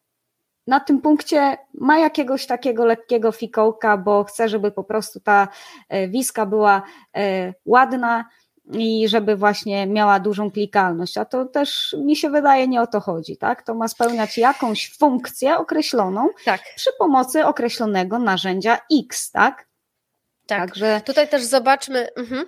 na 0.67 0.80
tym 0.80 1.01
punkcie 1.01 1.58
ma 1.73 1.99
jakiegoś 1.99 2.45
takiego 2.45 2.86
lekkiego 2.86 3.32
fikołka, 3.32 3.97
bo 3.97 4.23
chce, 4.23 4.49
żeby 4.49 4.71
po 4.71 4.84
prostu 4.84 5.19
ta 5.19 5.47
e, 5.89 6.08
wiska 6.08 6.45
była 6.45 6.82
e, 7.15 7.54
ładna 7.65 8.25
i 8.71 9.08
żeby 9.08 9.36
właśnie 9.36 9.88
miała 9.88 10.19
dużą 10.19 10.51
klikalność, 10.51 11.17
a 11.17 11.25
to 11.25 11.45
też 11.45 11.95
mi 11.99 12.15
się 12.15 12.30
wydaje 12.30 12.67
nie 12.67 12.82
o 12.82 12.88
to 12.88 12.99
chodzi, 12.99 13.38
tak? 13.38 13.62
To 13.62 13.73
ma 13.73 13.88
spełniać 13.88 14.38
jakąś 14.38 14.97
funkcję 14.97 15.58
określoną 15.58 16.28
tak. 16.45 16.62
przy 16.75 16.89
pomocy 16.99 17.45
określonego 17.45 18.19
narzędzia 18.19 18.78
X, 18.99 19.32
tak? 19.32 19.67
Tak. 20.47 20.60
Także 20.60 21.01
tutaj 21.06 21.30
też 21.30 21.43
zobaczmy. 21.43 22.08
Mhm. 22.15 22.45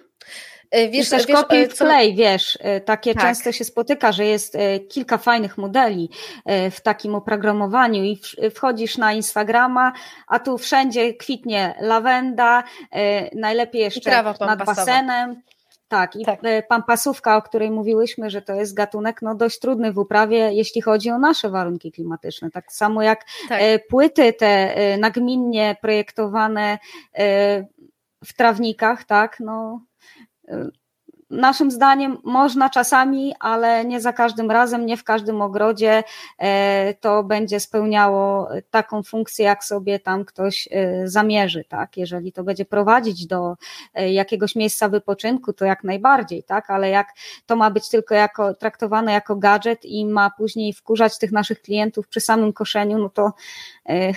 E, 0.71 0.89
wiesz, 0.89 1.09
też 1.09 1.25
wiesz, 1.25 1.37
copy 1.37 1.67
co... 1.67 1.85
play, 1.85 2.15
wiesz, 2.15 2.57
e, 2.61 2.81
takie 2.81 3.13
tak. 3.13 3.23
często 3.23 3.51
się 3.51 3.63
spotyka, 3.63 4.11
że 4.11 4.25
jest 4.25 4.55
e, 4.55 4.79
kilka 4.79 5.17
fajnych 5.17 5.57
modeli 5.57 6.09
w 6.71 6.81
takim 6.81 7.15
oprogramowaniu 7.15 8.03
i 8.03 8.19
wchodzisz 8.55 8.97
na 8.97 9.13
Instagrama, 9.13 9.93
a 10.27 10.39
tu 10.39 10.57
wszędzie 10.57 11.13
kwitnie 11.13 11.75
lawenda, 11.81 12.63
najlepiej 13.35 13.81
jeszcze 13.81 14.23
nad 14.39 14.65
basenem. 14.65 15.41
Tak, 15.87 16.15
i 16.15 16.25
tak. 16.25 16.39
pampasówka, 16.69 17.37
o 17.37 17.41
której 17.41 17.71
mówiłyśmy, 17.71 18.29
że 18.29 18.41
to 18.41 18.53
jest 18.53 18.73
gatunek 18.73 19.21
no, 19.21 19.35
dość 19.35 19.59
trudny 19.59 19.93
w 19.93 19.97
uprawie, 19.97 20.53
jeśli 20.53 20.81
chodzi 20.81 21.09
o 21.09 21.19
nasze 21.19 21.49
warunki 21.49 21.91
klimatyczne. 21.91 22.51
Tak 22.51 22.71
samo 22.71 23.01
jak 23.01 23.25
tak. 23.49 23.61
płyty 23.89 24.33
te 24.33 24.75
nagminnie 24.97 25.75
projektowane 25.81 26.77
w 28.25 28.33
trawnikach, 28.37 29.03
tak, 29.03 29.37
no 29.39 29.81
uh, 30.51 30.69
Naszym 31.29 31.71
zdaniem 31.71 32.17
można 32.23 32.69
czasami, 32.69 33.33
ale 33.39 33.85
nie 33.85 34.01
za 34.01 34.13
każdym 34.13 34.51
razem, 34.51 34.85
nie 34.85 34.97
w 34.97 35.03
każdym 35.03 35.41
ogrodzie 35.41 36.03
e, 36.37 36.93
to 36.93 37.23
będzie 37.23 37.59
spełniało 37.59 38.49
taką 38.71 39.03
funkcję, 39.03 39.45
jak 39.45 39.63
sobie 39.63 39.99
tam 39.99 40.25
ktoś 40.25 40.69
e, 40.71 41.07
zamierzy, 41.07 41.63
tak? 41.69 41.97
Jeżeli 41.97 42.31
to 42.31 42.43
będzie 42.43 42.65
prowadzić 42.65 43.25
do 43.25 43.55
e, 43.93 44.13
jakiegoś 44.13 44.55
miejsca 44.55 44.89
wypoczynku, 44.89 45.53
to 45.53 45.65
jak 45.65 45.83
najbardziej, 45.83 46.43
tak? 46.43 46.69
Ale 46.69 46.89
jak 46.89 47.07
to 47.45 47.55
ma 47.55 47.71
być 47.71 47.89
tylko 47.89 48.15
jako, 48.15 48.53
traktowane 48.53 49.11
jako 49.11 49.35
gadżet 49.35 49.85
i 49.85 50.05
ma 50.05 50.29
później 50.37 50.73
wkurzać 50.73 51.17
tych 51.17 51.31
naszych 51.31 51.61
klientów 51.61 52.07
przy 52.07 52.19
samym 52.19 52.53
koszeniu, 52.53 52.97
no 52.97 53.09
to 53.09 53.33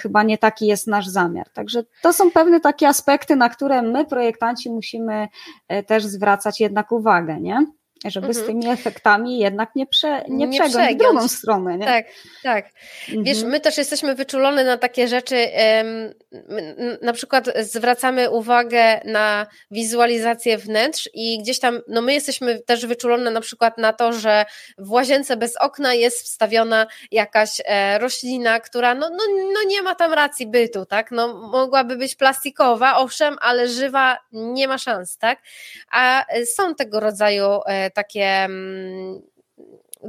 chyba 0.03 0.23
nie 0.23 0.39
taki 0.39 0.67
jest 0.67 0.87
nasz 0.87 1.09
zamiar. 1.09 1.51
Także 1.51 1.83
to 2.03 2.13
są 2.13 2.31
pewne 2.31 2.61
takie 2.61 2.89
aspekty, 2.89 3.37
na 3.37 3.49
które 3.49 3.83
my, 3.83 4.05
projektanci, 4.05 4.71
musimy 4.71 5.29
też 5.87 6.05
zwracać 6.05 6.61
jednak 6.61 6.93
uwagę 6.93 7.00
uwagę, 7.01 7.41
nie? 7.41 7.67
Żeby 8.05 8.27
mhm. 8.27 8.45
z 8.45 8.49
tymi 8.49 8.69
efektami 8.69 9.39
jednak 9.39 9.77
nie, 9.77 9.87
prze, 9.87 10.25
nie, 10.29 10.47
nie 10.47 10.61
przegiąć 10.61 10.95
w 10.95 10.99
drugą 10.99 11.29
stronę. 11.29 11.79
Nie? 11.79 11.87
Tak, 11.87 12.07
tak. 12.43 12.71
Mhm. 13.09 13.25
Wiesz, 13.25 13.43
my 13.43 13.61
też 13.61 13.79
jesteśmy 13.79 14.15
wyczulone 14.15 14.65
na 14.65 14.77
takie 14.77 15.09
rzeczy, 15.09 15.49
na 17.03 17.13
przykład 17.13 17.49
zwracamy 17.61 18.31
uwagę 18.31 19.01
na 19.05 19.47
wizualizację 19.71 20.59
wnętrz 20.59 21.11
i 21.15 21.39
gdzieś 21.43 21.61
tam, 21.61 21.81
no 21.89 22.03
my 22.03 22.15
jesteśmy 22.15 22.61
też 22.61 22.87
wyczulone 22.87 23.31
na 23.31 23.41
przykład 23.41 23.79
na 23.79 23.93
to, 23.93 24.13
że 24.13 24.45
w 24.79 24.91
łazience 24.91 25.37
bez 25.37 25.57
okna 25.57 25.95
jest 25.95 26.23
wstawiona 26.23 26.87
jakaś 27.11 27.61
e, 27.65 27.99
roślina, 27.99 28.61
która 28.61 28.95
no, 28.95 29.11
no, 29.11 29.25
no 29.55 29.63
nie 29.67 29.83
ma 29.83 29.95
tam 29.95 30.13
racji 30.13 30.47
bytu, 30.47 30.87
tak? 30.87 31.11
No 31.11 31.35
mogłaby 31.35 31.97
być 31.97 32.17
plastikowa, 32.17 32.97
owszem, 32.97 33.37
ale 33.41 33.69
żywa 33.69 34.19
nie 34.33 34.69
ma 34.69 34.79
szans, 34.79 35.19
tak? 35.19 35.39
A 35.93 36.25
są 36.57 36.75
tego 36.75 37.01
rodzaju 37.01 37.45
e, 37.67 37.90
takie 37.91 38.45
mm, 38.45 39.23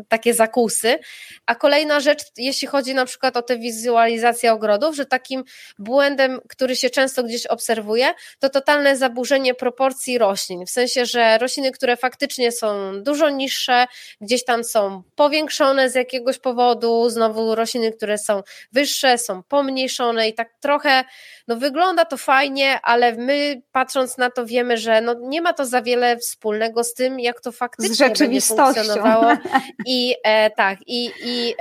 takie 0.07 0.33
zakusy. 0.33 0.99
A 1.45 1.55
kolejna 1.55 1.99
rzecz, 1.99 2.19
jeśli 2.37 2.67
chodzi 2.67 2.93
na 2.93 3.05
przykład 3.05 3.37
o 3.37 3.41
tę 3.41 3.57
wizualizację 3.57 4.53
ogrodów, 4.53 4.95
że 4.95 5.05
takim 5.05 5.43
błędem, 5.79 6.39
który 6.49 6.75
się 6.75 6.89
często 6.89 7.23
gdzieś 7.23 7.47
obserwuje, 7.47 8.13
to 8.39 8.49
totalne 8.49 8.97
zaburzenie 8.97 9.53
proporcji 9.53 10.17
roślin. 10.17 10.65
W 10.65 10.69
sensie, 10.69 11.05
że 11.05 11.37
rośliny, 11.37 11.71
które 11.71 11.97
faktycznie 11.97 12.51
są 12.51 12.91
dużo 13.03 13.29
niższe, 13.29 13.87
gdzieś 14.21 14.45
tam 14.45 14.63
są 14.63 15.03
powiększone 15.15 15.89
z 15.89 15.95
jakiegoś 15.95 16.37
powodu, 16.37 17.09
znowu 17.09 17.55
rośliny, 17.55 17.91
które 17.91 18.17
są 18.17 18.41
wyższe, 18.71 19.17
są 19.17 19.43
pomniejszone 19.43 20.29
i 20.29 20.33
tak 20.33 20.53
trochę, 20.59 21.03
no 21.47 21.55
wygląda 21.55 22.05
to 22.05 22.17
fajnie, 22.17 22.79
ale 22.83 23.15
my 23.15 23.61
patrząc 23.71 24.17
na 24.17 24.31
to 24.31 24.45
wiemy, 24.45 24.77
że 24.77 25.01
no 25.01 25.15
nie 25.19 25.41
ma 25.41 25.53
to 25.53 25.65
za 25.65 25.81
wiele 25.81 26.17
wspólnego 26.17 26.83
z 26.83 26.93
tym, 26.93 27.19
jak 27.19 27.41
to 27.41 27.51
faktycznie 27.51 28.09
będzie 28.09 28.41
funkcjonowało 28.41 29.37
i 29.85 30.15
e, 30.23 30.49
tak, 30.49 30.79
i, 30.87 31.11
i, 31.25 31.55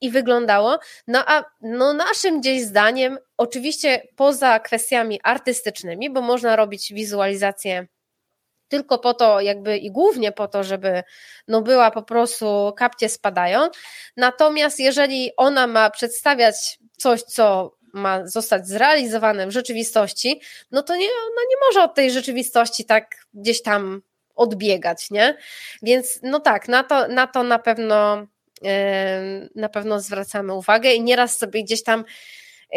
i 0.00 0.10
wyglądało. 0.10 0.78
No 1.06 1.24
a 1.26 1.44
no 1.60 1.92
naszym 1.92 2.40
gdzieś 2.40 2.62
zdaniem, 2.62 3.18
oczywiście 3.36 4.02
poza 4.16 4.60
kwestiami 4.60 5.20
artystycznymi, 5.22 6.10
bo 6.10 6.20
można 6.20 6.56
robić 6.56 6.92
wizualizację 6.92 7.86
tylko 8.72 8.98
po 8.98 9.14
to, 9.14 9.40
jakby 9.40 9.76
i 9.78 9.90
głównie 9.90 10.32
po 10.32 10.48
to, 10.48 10.64
żeby 10.64 11.02
no 11.48 11.62
była 11.62 11.90
po 11.90 12.02
prostu 12.02 12.72
kapcie 12.76 13.08
spadają. 13.08 13.68
Natomiast 14.16 14.80
jeżeli 14.80 15.30
ona 15.36 15.66
ma 15.66 15.90
przedstawiać 15.90 16.78
coś, 16.96 17.22
co 17.22 17.76
ma 17.94 18.26
zostać 18.26 18.68
zrealizowane 18.68 19.46
w 19.46 19.50
rzeczywistości, 19.50 20.40
no 20.70 20.82
to 20.82 20.96
nie, 20.96 21.06
ona 21.06 21.42
nie 21.50 21.56
może 21.66 21.84
od 21.84 21.94
tej 21.94 22.10
rzeczywistości 22.10 22.84
tak 22.84 23.16
gdzieś 23.34 23.62
tam 23.62 24.02
odbiegać, 24.34 25.10
nie? 25.10 25.36
Więc 25.82 26.20
no 26.22 26.40
tak, 26.40 26.68
na 26.68 26.84
to 26.84 27.08
na, 27.08 27.26
to 27.26 27.42
na 27.42 27.58
pewno 27.58 28.26
na 29.54 29.68
pewno 29.68 30.00
zwracamy 30.00 30.54
uwagę 30.54 30.92
i 30.92 31.02
nieraz 31.02 31.38
sobie 31.38 31.64
gdzieś 31.64 31.82
tam 31.82 32.04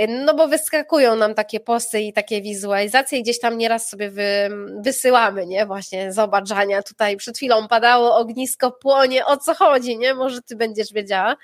no 0.07 0.33
bo 0.33 0.47
wyskakują 0.47 1.15
nam 1.15 1.35
takie 1.35 1.59
posty 1.59 2.01
i 2.01 2.13
takie 2.13 2.41
wizualizacje 2.41 3.19
i 3.19 3.23
gdzieś 3.23 3.39
tam 3.39 3.57
nieraz 3.57 3.89
sobie 3.89 4.09
wy, 4.09 4.49
wysyłamy, 4.79 5.45
nie? 5.45 5.65
Właśnie 5.65 6.13
zobacz 6.13 6.51
Ania, 6.51 6.83
tutaj 6.83 7.17
przed 7.17 7.37
chwilą 7.37 7.67
padało 7.67 8.17
ognisko, 8.17 8.71
płonie, 8.71 9.25
o 9.25 9.37
co 9.37 9.53
chodzi, 9.53 9.97
nie? 9.97 10.13
Może 10.13 10.41
ty 10.41 10.55
będziesz 10.55 10.93
wiedziała. 10.93 11.35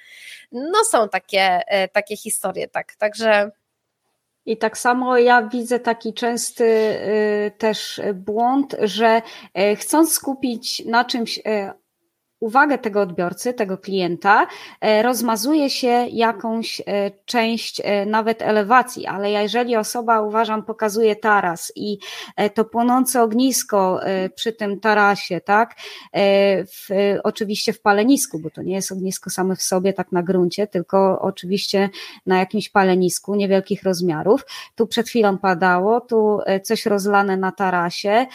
No 0.51 0.83
są 0.83 1.09
takie, 1.09 1.59
e, 1.67 1.87
takie 1.87 2.17
historie, 2.17 2.67
tak, 2.67 2.95
także 2.95 3.51
i 4.45 4.57
tak 4.57 4.77
samo 4.77 5.17
ja 5.17 5.47
widzę 5.47 5.79
taki 5.79 6.13
częsty 6.13 6.63
y, 6.63 7.51
też 7.57 8.01
błąd, 8.13 8.75
że 8.81 9.21
y, 9.71 9.75
chcąc 9.75 10.13
skupić 10.13 10.85
na 10.85 11.05
czymś 11.05 11.37
y, 11.37 11.41
uwagę 12.41 12.77
tego 12.77 13.01
odbiorcy, 13.01 13.53
tego 13.53 13.77
klienta, 13.77 14.47
e, 14.81 15.01
rozmazuje 15.01 15.69
się 15.69 16.07
jakąś 16.11 16.81
e, 16.81 16.83
część 17.25 17.81
e, 17.83 18.05
nawet 18.05 18.41
elewacji, 18.41 19.07
ale 19.07 19.31
jeżeli 19.31 19.75
osoba, 19.75 20.21
uważam, 20.21 20.63
pokazuje 20.63 21.15
taras 21.15 21.71
i 21.75 21.97
to 22.53 22.65
płonące 22.65 23.23
ognisko 23.23 23.99
przy 24.35 24.53
tym 24.53 24.79
tarasie, 24.79 25.41
tak, 25.41 25.75
w, 26.67 26.89
oczywiście 27.23 27.73
w 27.73 27.81
palenisku, 27.81 28.39
bo 28.39 28.49
to 28.49 28.61
nie 28.61 28.75
jest 28.75 28.91
ognisko 28.91 29.29
same 29.29 29.55
w 29.55 29.61
sobie, 29.61 29.93
tak 29.93 30.11
na 30.11 30.23
gruncie, 30.23 30.67
tylko 30.67 31.21
oczywiście 31.21 31.89
na 32.25 32.39
jakimś 32.39 32.69
palenisku 32.69 33.35
niewielkich 33.35 33.83
rozmiarów. 33.83 34.45
Tu 34.75 34.87
przed 34.87 35.07
chwilą 35.07 35.37
padało, 35.37 36.01
tu 36.01 36.39
coś 36.63 36.85
rozlane 36.85 37.37
na 37.37 37.51
tarasie, 37.51 38.25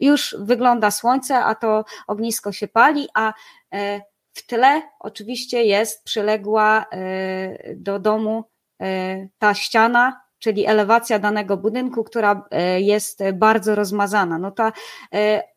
już 0.00 0.36
wygląda 0.38 0.90
słońce, 0.90 1.38
a 1.38 1.54
to 1.54 1.84
ognisko 2.06 2.52
się 2.52 2.68
pali, 2.68 3.08
a 3.14 3.32
e, 3.74 4.00
w 4.32 4.46
tle 4.46 4.82
oczywiście 5.00 5.64
jest 5.64 6.04
przyległa 6.04 6.86
e, 6.92 7.74
do 7.76 7.98
domu 7.98 8.44
e, 8.80 9.28
ta 9.38 9.54
ściana, 9.54 10.20
czyli 10.38 10.66
elewacja 10.66 11.18
danego 11.18 11.56
budynku, 11.56 12.04
która 12.04 12.48
jest 12.78 13.20
bardzo 13.34 13.74
rozmazana. 13.74 14.38
No 14.38 14.50
ta 14.50 14.72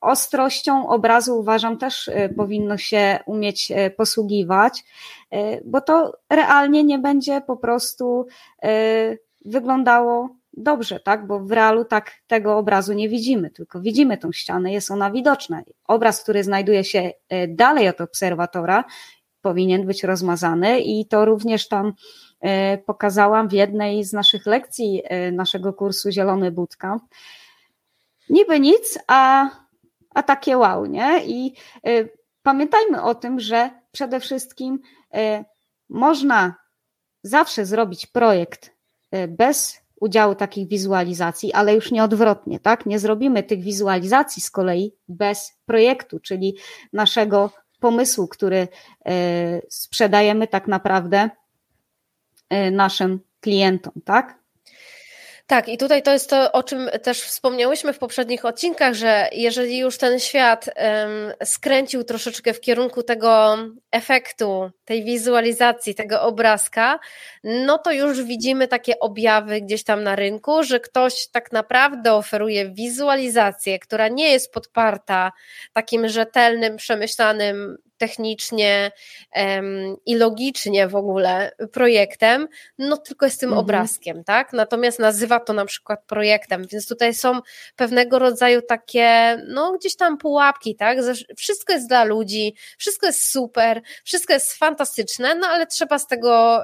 ostrością 0.02 0.88
obrazu 0.88 1.40
uważam 1.40 1.78
też 1.78 2.10
powinno 2.38 2.78
się 2.78 3.20
umieć 3.26 3.72
posługiwać, 3.98 4.84
bo 5.66 5.82
to 5.82 6.18
realnie 6.30 6.84
nie 6.84 7.00
będzie 7.00 7.42
po 7.42 7.58
prostu 7.58 8.28
wyglądało 9.46 10.39
dobrze, 10.60 11.00
tak? 11.00 11.28
Bo 11.28 11.40
w 11.40 11.52
realu 11.52 11.86
tak 11.86 12.12
tego 12.28 12.58
obrazu 12.58 12.94
nie 12.94 13.10
widzimy, 13.10 13.50
tylko 13.50 13.82
widzimy 13.82 14.18
tą 14.18 14.32
ścianę, 14.32 14.74
jest 14.74 14.92
ona 14.92 15.12
widoczna. 15.12 15.62
Obraz, 15.88 16.24
który 16.24 16.44
znajduje 16.44 16.84
się 16.84 17.12
e, 17.30 17.48
dalej 17.48 17.90
od 17.90 18.02
obserwatora, 18.02 18.84
powinien 19.42 19.86
być 19.86 20.04
rozmazany 20.04 20.80
i 20.80 21.06
to 21.06 21.26
również 21.26 21.68
tam 21.68 21.94
e, 22.40 22.78
pokazałam 22.78 23.50
w 23.50 23.54
jednej 23.54 24.04
z 24.04 24.14
naszych 24.14 24.46
lekcji 24.46 25.02
e, 25.06 25.32
naszego 25.32 25.74
kursu 25.74 26.12
Zielony 26.12 26.52
Bootcamp. 26.52 27.04
Niby 28.30 28.60
nic, 28.60 29.00
a, 29.08 29.50
a 30.16 30.24
takie 30.24 30.58
wow, 30.58 30.86
nie? 30.86 31.26
I 31.26 31.54
pamiętajmy 32.44 33.04
o 33.04 33.16
tym, 33.16 33.40
że 33.40 33.70
przede 33.92 34.20
wszystkim 34.20 34.80
można 35.90 36.56
zawsze 37.24 37.66
zrobić 37.66 38.06
projekt 38.06 38.72
bez 39.28 39.82
udziału 40.00 40.36
takich 40.36 40.68
wizualizacji, 40.68 41.54
ale 41.54 41.76
już 41.76 41.92
nie 41.92 42.04
odwrotnie, 42.04 42.60
tak? 42.60 42.86
Nie 42.86 43.00
zrobimy 43.00 43.44
tych 43.44 43.62
wizualizacji 43.62 44.42
z 44.42 44.52
kolei 44.52 44.94
bez 45.08 45.54
projektu, 45.66 46.20
czyli 46.20 46.56
naszego 46.94 47.52
pomysłu, 47.80 48.28
który 48.28 48.68
e, 49.06 49.62
sprzedajemy 49.70 50.48
tak 50.48 50.68
naprawdę 50.68 51.30
e, 52.50 52.72
naszym 52.72 53.20
klientom, 53.42 53.94
tak? 54.06 54.40
Tak, 55.50 55.70
i 55.70 55.78
tutaj 55.78 56.04
to 56.04 56.14
jest 56.14 56.30
to, 56.30 56.52
o 56.52 56.64
czym 56.64 56.90
też 57.04 57.22
wspomniałyśmy 57.22 57.94
w 57.94 58.00
poprzednich 58.00 58.46
odcinkach, 58.46 58.94
że 58.94 59.30
jeżeli 59.32 59.78
już 59.78 59.98
ten 59.98 60.20
świat 60.20 60.66
um, 60.68 61.34
skręcił 61.44 62.04
troszeczkę 62.04 62.54
w 62.54 62.62
kierunku 62.62 63.04
tego 63.04 63.58
efektu, 63.92 64.72
tej 64.86 65.04
wizualizacji, 65.04 65.96
tego 65.96 66.22
obrazka, 66.22 67.00
no 67.44 67.78
to 67.78 67.92
już 67.92 68.24
widzimy 68.24 68.68
takie 68.68 69.00
objawy 69.00 69.62
gdzieś 69.62 69.84
tam 69.84 70.04
na 70.04 70.16
rynku, 70.16 70.64
że 70.64 70.80
ktoś 70.80 71.28
tak 71.28 71.52
naprawdę 71.52 72.14
oferuje 72.14 72.70
wizualizację, 72.70 73.80
która 73.80 74.08
nie 74.08 74.32
jest 74.32 74.54
podparta 74.54 75.32
takim 75.74 76.08
rzetelnym, 76.08 76.78
przemyślanym 76.78 77.78
technicznie 78.00 78.92
um, 79.36 79.96
i 80.06 80.16
logicznie 80.16 80.88
w 80.88 80.96
ogóle 80.96 81.52
projektem, 81.72 82.48
no 82.78 82.98
tylko 82.98 83.26
jest 83.26 83.40
tym 83.40 83.50
mhm. 83.50 83.60
obrazkiem, 83.60 84.24
tak? 84.24 84.54
Natomiast 84.54 85.00
nazywa 85.00 85.40
to 85.40 85.54
na 85.54 85.66
przykład 85.66 86.04
projektem, 86.08 86.68
więc 86.72 86.88
tutaj 86.88 87.14
są 87.14 87.40
pewnego 87.76 88.20
rodzaju 88.20 88.62
takie, 88.62 89.38
no 89.48 89.74
gdzieś 89.74 89.96
tam 89.96 90.18
pułapki, 90.18 90.76
tak? 90.76 90.98
Wszystko 91.38 91.74
jest 91.74 91.88
dla 91.88 92.04
ludzi, 92.04 92.56
wszystko 92.78 93.08
jest 93.08 93.32
super, 93.32 93.79
wszystko 94.04 94.34
jest 94.34 94.54
fantastyczne, 94.54 95.36
no 95.36 95.48
ale 95.48 95.68
trzeba 95.68 96.00
z 96.00 96.08
tego 96.08 96.64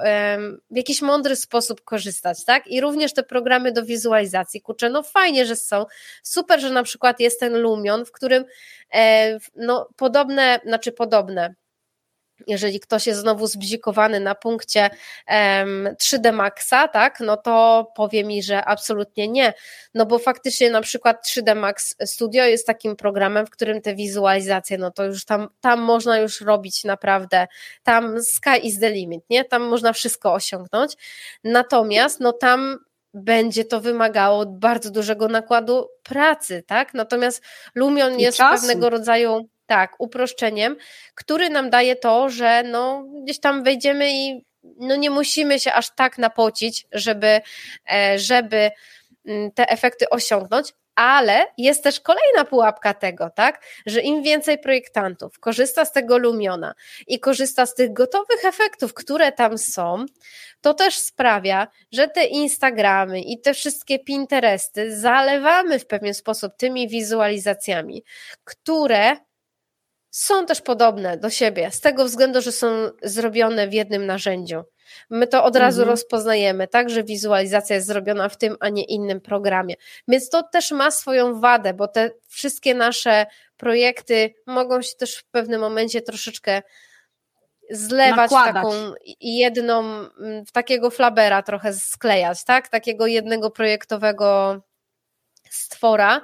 w 0.70 0.76
jakiś 0.76 1.02
mądry 1.02 1.36
sposób 1.36 1.84
korzystać, 1.84 2.44
tak? 2.44 2.66
I 2.66 2.80
również 2.80 3.14
te 3.14 3.22
programy 3.22 3.72
do 3.72 3.84
wizualizacji, 3.84 4.60
kurczę, 4.60 4.90
no 4.90 5.02
fajnie, 5.02 5.46
że 5.46 5.56
są, 5.56 5.86
super, 6.22 6.60
że 6.60 6.70
na 6.70 6.82
przykład 6.82 7.20
jest 7.20 7.40
ten 7.40 7.58
Lumion, 7.58 8.04
w 8.04 8.12
którym 8.12 8.44
e, 8.94 9.38
no 9.56 9.88
podobne, 9.96 10.60
znaczy 10.64 10.92
podobne, 10.92 11.54
jeżeli 12.46 12.80
ktoś 12.80 13.06
jest 13.06 13.20
znowu 13.20 13.46
zbzikowany 13.46 14.20
na 14.20 14.34
punkcie 14.34 14.90
um, 15.28 15.88
3D 16.02 16.32
Maxa, 16.32 16.88
tak, 16.88 17.20
no 17.20 17.36
to 17.36 17.86
powie 17.96 18.24
mi, 18.24 18.42
że 18.42 18.64
absolutnie 18.64 19.28
nie. 19.28 19.54
No 19.94 20.06
bo 20.06 20.18
faktycznie 20.18 20.70
na 20.70 20.80
przykład 20.80 21.26
3D 21.26 21.56
Max 21.56 21.94
Studio 22.04 22.44
jest 22.44 22.66
takim 22.66 22.96
programem, 22.96 23.46
w 23.46 23.50
którym 23.50 23.80
te 23.80 23.94
wizualizacje, 23.94 24.78
no 24.78 24.90
to 24.90 25.04
już 25.04 25.24
tam, 25.24 25.48
tam 25.60 25.80
można 25.80 26.18
już 26.18 26.40
robić 26.40 26.84
naprawdę, 26.84 27.46
tam 27.82 28.22
sky 28.22 28.58
is 28.62 28.80
the 28.80 28.90
limit, 28.90 29.24
nie? 29.30 29.44
Tam 29.44 29.62
można 29.62 29.92
wszystko 29.92 30.32
osiągnąć. 30.32 30.92
Natomiast 31.44 32.20
no 32.20 32.32
tam 32.32 32.78
będzie 33.14 33.64
to 33.64 33.80
wymagało 33.80 34.46
bardzo 34.46 34.90
dużego 34.90 35.28
nakładu 35.28 35.88
pracy, 36.02 36.62
tak? 36.66 36.94
Natomiast 36.94 37.42
Lumion 37.74 38.20
jest 38.20 38.38
pewnego 38.38 38.90
rodzaju 38.90 39.48
tak, 39.66 39.94
uproszczeniem, 39.98 40.76
który 41.14 41.50
nam 41.50 41.70
daje 41.70 41.96
to, 41.96 42.28
że 42.28 42.62
no, 42.62 43.04
gdzieś 43.24 43.40
tam 43.40 43.64
wejdziemy 43.64 44.12
i 44.12 44.44
no, 44.78 44.96
nie 44.96 45.10
musimy 45.10 45.60
się 45.60 45.72
aż 45.72 45.94
tak 45.94 46.18
napocić, 46.18 46.86
żeby, 46.92 47.40
e, 47.92 48.18
żeby 48.18 48.70
mm, 49.26 49.50
te 49.52 49.68
efekty 49.68 50.10
osiągnąć, 50.10 50.72
ale 50.96 51.46
jest 51.58 51.82
też 51.82 52.00
kolejna 52.00 52.44
pułapka 52.44 52.94
tego, 52.94 53.30
tak, 53.30 53.62
że 53.86 54.00
im 54.00 54.22
więcej 54.22 54.58
projektantów 54.58 55.38
korzysta 55.38 55.84
z 55.84 55.92
tego 55.92 56.18
Lumiona 56.18 56.74
i 57.06 57.20
korzysta 57.20 57.66
z 57.66 57.74
tych 57.74 57.92
gotowych 57.92 58.44
efektów, 58.44 58.94
które 58.94 59.32
tam 59.32 59.58
są, 59.58 60.06
to 60.60 60.74
też 60.74 60.98
sprawia, 60.98 61.68
że 61.92 62.08
te 62.08 62.24
Instagramy 62.24 63.20
i 63.20 63.40
te 63.40 63.54
wszystkie 63.54 63.98
Pinteresty 63.98 65.00
zalewamy 65.00 65.78
w 65.78 65.86
pewien 65.86 66.14
sposób 66.14 66.52
tymi 66.56 66.88
wizualizacjami, 66.88 68.04
które 68.44 69.16
są 70.16 70.46
też 70.46 70.60
podobne 70.60 71.16
do 71.16 71.30
siebie, 71.30 71.70
z 71.70 71.80
tego 71.80 72.04
względu, 72.04 72.40
że 72.40 72.52
są 72.52 72.90
zrobione 73.02 73.68
w 73.68 73.72
jednym 73.72 74.06
narzędziu. 74.06 74.62
My 75.10 75.26
to 75.26 75.44
od 75.44 75.56
razu 75.56 75.80
mhm. 75.80 75.90
rozpoznajemy, 75.90 76.68
tak, 76.68 76.90
że 76.90 77.04
wizualizacja 77.04 77.76
jest 77.76 77.88
zrobiona 77.88 78.28
w 78.28 78.36
tym, 78.36 78.56
a 78.60 78.68
nie 78.68 78.84
innym 78.84 79.20
programie. 79.20 79.74
Więc 80.08 80.28
to 80.28 80.42
też 80.42 80.70
ma 80.70 80.90
swoją 80.90 81.40
wadę, 81.40 81.74
bo 81.74 81.88
te 81.88 82.10
wszystkie 82.28 82.74
nasze 82.74 83.26
projekty 83.56 84.34
mogą 84.46 84.82
się 84.82 84.92
też 84.98 85.16
w 85.16 85.24
pewnym 85.24 85.60
momencie 85.60 86.02
troszeczkę 86.02 86.62
zlewać 87.70 88.30
Nakładać. 88.30 88.54
taką 88.54 88.72
jedną, 89.20 89.82
w 90.46 90.52
takiego 90.52 90.90
flabera 90.90 91.42
trochę 91.42 91.72
sklejać, 91.72 92.44
tak? 92.44 92.68
Takiego 92.68 93.06
jednego 93.06 93.50
projektowego 93.50 94.60
stwora. 95.56 96.20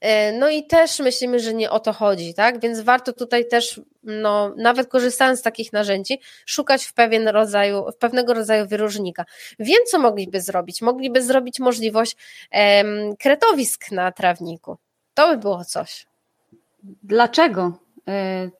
E, 0.00 0.32
no 0.32 0.48
i 0.48 0.66
też 0.66 0.98
myślimy, 0.98 1.40
że 1.40 1.54
nie 1.54 1.70
o 1.70 1.80
to 1.80 1.92
chodzi, 1.92 2.34
tak? 2.34 2.60
Więc 2.60 2.80
warto 2.80 3.12
tutaj 3.12 3.48
też, 3.48 3.80
no, 4.02 4.54
nawet 4.56 4.88
korzystając 4.88 5.40
z 5.40 5.42
takich 5.42 5.72
narzędzi, 5.72 6.20
szukać 6.46 6.84
w 6.84 6.92
pewien 6.92 7.28
rodzaju, 7.28 7.84
w 7.92 7.96
pewnego 7.96 8.34
rodzaju 8.34 8.66
wyróżnika. 8.66 9.24
Wiem, 9.58 9.80
co 9.90 9.98
mogliby 9.98 10.40
zrobić. 10.40 10.82
Mogliby 10.82 11.22
zrobić 11.22 11.58
możliwość 11.58 12.16
em, 12.50 13.16
kretowisk 13.16 13.90
na 13.90 14.12
trawniku. 14.12 14.76
To 15.14 15.28
by 15.28 15.36
było 15.38 15.64
coś. 15.64 16.06
Dlaczego 17.02 17.72
y, 18.08 18.50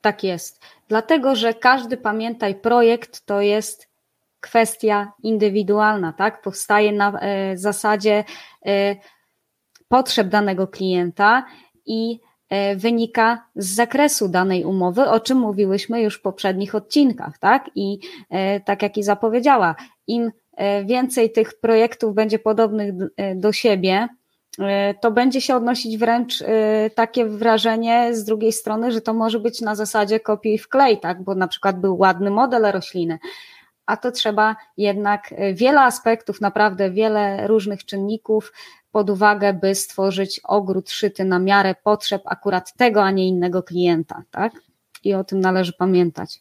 tak 0.00 0.24
jest? 0.24 0.60
Dlatego, 0.88 1.36
że 1.36 1.54
każdy, 1.54 1.96
pamiętaj, 1.96 2.54
projekt 2.54 3.26
to 3.26 3.40
jest 3.40 3.88
kwestia 4.40 5.12
indywidualna, 5.22 6.12
tak? 6.12 6.42
Powstaje 6.42 6.92
na 6.92 7.12
y, 7.52 7.58
zasadzie 7.58 8.24
y, 8.66 8.96
potrzeb 9.88 10.28
danego 10.28 10.66
klienta 10.66 11.44
i 11.86 12.20
e, 12.48 12.76
wynika 12.76 13.46
z 13.56 13.74
zakresu 13.74 14.28
danej 14.28 14.64
umowy, 14.64 15.08
o 15.08 15.20
czym 15.20 15.38
mówiłyśmy 15.38 16.02
już 16.02 16.18
w 16.18 16.22
poprzednich 16.22 16.74
odcinkach, 16.74 17.38
tak? 17.38 17.70
I 17.74 17.98
e, 18.30 18.60
tak 18.60 18.82
jak 18.82 18.96
i 18.96 19.02
zapowiedziała, 19.02 19.74
im 20.06 20.32
e, 20.56 20.84
więcej 20.84 21.32
tych 21.32 21.60
projektów 21.60 22.14
będzie 22.14 22.38
podobnych 22.38 22.94
do 23.34 23.52
siebie, 23.52 24.08
to 25.00 25.10
będzie 25.10 25.40
się 25.40 25.56
odnosić 25.56 25.98
wręcz 25.98 26.44
takie 26.94 27.26
wrażenie 27.26 28.14
z 28.14 28.24
drugiej 28.24 28.52
strony, 28.52 28.92
że 28.92 29.00
to 29.00 29.14
może 29.14 29.40
być 29.40 29.60
na 29.60 29.74
zasadzie 29.74 30.20
kopiuj 30.20 30.54
i 30.54 30.58
wklej, 30.58 31.00
tak? 31.00 31.22
Bo 31.22 31.34
na 31.34 31.48
przykład 31.48 31.80
był 31.80 31.98
ładny 31.98 32.30
model 32.30 32.72
rośliny, 32.72 33.18
a 33.86 33.96
to 33.96 34.12
trzeba 34.12 34.56
jednak 34.76 35.34
wiele 35.54 35.80
aspektów, 35.80 36.40
naprawdę 36.40 36.90
wiele 36.90 37.46
różnych 37.46 37.84
czynników 37.84 38.52
pod 38.96 39.10
uwagę, 39.10 39.52
by 39.52 39.74
stworzyć 39.74 40.40
ogród 40.44 40.90
szyty 40.90 41.24
na 41.24 41.38
miarę 41.38 41.74
potrzeb 41.82 42.22
akurat 42.24 42.72
tego, 42.76 43.02
a 43.02 43.10
nie 43.10 43.28
innego 43.28 43.62
klienta, 43.62 44.22
tak? 44.30 44.52
I 45.04 45.14
o 45.14 45.24
tym 45.24 45.40
należy 45.40 45.72
pamiętać. 45.72 46.40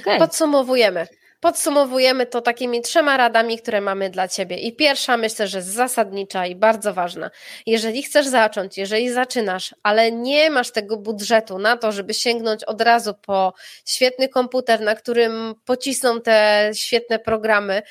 Okay. 0.00 0.18
Podsumowujemy. 0.18 1.06
Podsumowujemy 1.40 2.26
to 2.26 2.40
takimi 2.40 2.82
trzema 2.82 3.16
radami, 3.16 3.58
które 3.58 3.80
mamy 3.80 4.10
dla 4.10 4.28
Ciebie. 4.28 4.56
I 4.56 4.76
pierwsza 4.76 5.16
myślę, 5.16 5.48
że 5.48 5.58
jest 5.58 5.68
zasadnicza 5.68 6.46
i 6.46 6.54
bardzo 6.54 6.94
ważna. 6.94 7.30
Jeżeli 7.66 8.02
chcesz 8.02 8.26
zacząć, 8.26 8.78
jeżeli 8.78 9.10
zaczynasz, 9.10 9.74
ale 9.82 10.12
nie 10.12 10.50
masz 10.50 10.70
tego 10.70 10.96
budżetu 10.96 11.58
na 11.58 11.76
to, 11.76 11.92
żeby 11.92 12.14
sięgnąć 12.14 12.64
od 12.64 12.80
razu 12.80 13.14
po 13.26 13.52
świetny 13.84 14.28
komputer, 14.28 14.80
na 14.80 14.94
którym 14.94 15.54
pocisną 15.64 16.20
te 16.20 16.70
świetne 16.74 17.18
programy, 17.18 17.82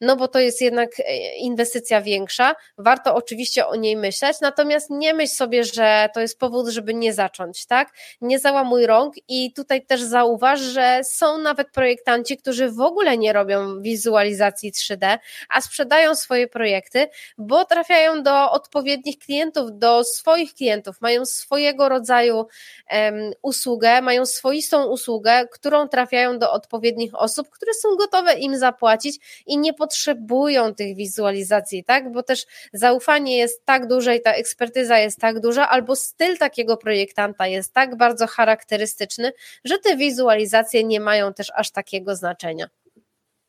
no 0.00 0.16
bo 0.16 0.28
to 0.28 0.38
jest 0.38 0.60
jednak 0.60 0.90
e, 1.00 1.36
inwestycja 1.36 2.02
większa. 2.02 2.54
Warto 2.78 3.14
oczywiście 3.14 3.66
o 3.66 3.76
niej 3.76 3.96
myśleć, 3.96 4.36
natomiast 4.40 4.90
nie 4.90 5.14
myśl 5.14 5.34
sobie, 5.34 5.64
że 5.64 6.08
to 6.14 6.20
jest 6.20 6.38
powód, 6.38 6.68
żeby 6.68 6.94
nie 6.94 7.12
zacząć, 7.12 7.66
tak? 7.66 7.88
Nie 8.20 8.38
załamuj 8.38 8.86
rąk 8.86 9.14
i 9.28 9.52
tutaj 9.52 9.86
też 9.86 10.02
zauważ, 10.02 10.60
że 10.60 11.00
są 11.04 11.38
nawet 11.38 11.70
projektanci, 11.70 12.36
którzy 12.36 12.70
w 12.70 12.80
ogóle 12.80 13.18
nie 13.18 13.32
robią 13.32 13.80
wizualizacji 13.80 14.72
3D, 14.72 15.18
a 15.48 15.60
sprzedają 15.60 16.14
swoje 16.14 16.48
projekty, 16.48 17.08
bo 17.38 17.64
trafiają 17.64 18.22
do 18.22 18.50
odpowiednich 18.50 19.18
klientów, 19.18 19.70
do 19.72 20.04
swoich 20.04 20.54
klientów, 20.54 21.00
mają 21.00 21.26
swojego 21.26 21.88
rodzaju 21.88 22.46
um, 22.90 23.32
usługę, 23.42 24.02
mają 24.02 24.26
swoistą 24.26 24.86
usługę, 24.86 25.48
którą 25.52 25.88
trafiają 25.88 26.38
do 26.38 26.52
odpowiednich 26.52 27.14
osób, 27.14 27.48
które 27.50 27.74
są 27.74 27.96
gotowe 27.96 28.34
im 28.34 28.58
zapłacić 28.58 29.42
i 29.46 29.58
nie 29.58 29.74
potrzebują 29.74 29.89
potrzebują 29.90 30.74
tych 30.74 30.96
wizualizacji, 30.96 31.84
tak? 31.84 32.12
Bo 32.12 32.22
też 32.22 32.46
zaufanie 32.72 33.36
jest 33.36 33.64
tak 33.64 33.88
duże 33.88 34.16
i 34.16 34.22
ta 34.22 34.32
ekspertyza 34.32 34.98
jest 34.98 35.18
tak 35.18 35.40
duża, 35.40 35.68
albo 35.68 35.96
styl 35.96 36.38
takiego 36.38 36.76
projektanta 36.76 37.46
jest 37.46 37.74
tak 37.74 37.96
bardzo 37.96 38.26
charakterystyczny, 38.26 39.32
że 39.64 39.78
te 39.78 39.96
wizualizacje 39.96 40.84
nie 40.84 41.00
mają 41.00 41.34
też 41.34 41.52
aż 41.54 41.70
takiego 41.70 42.16
znaczenia. 42.16 42.66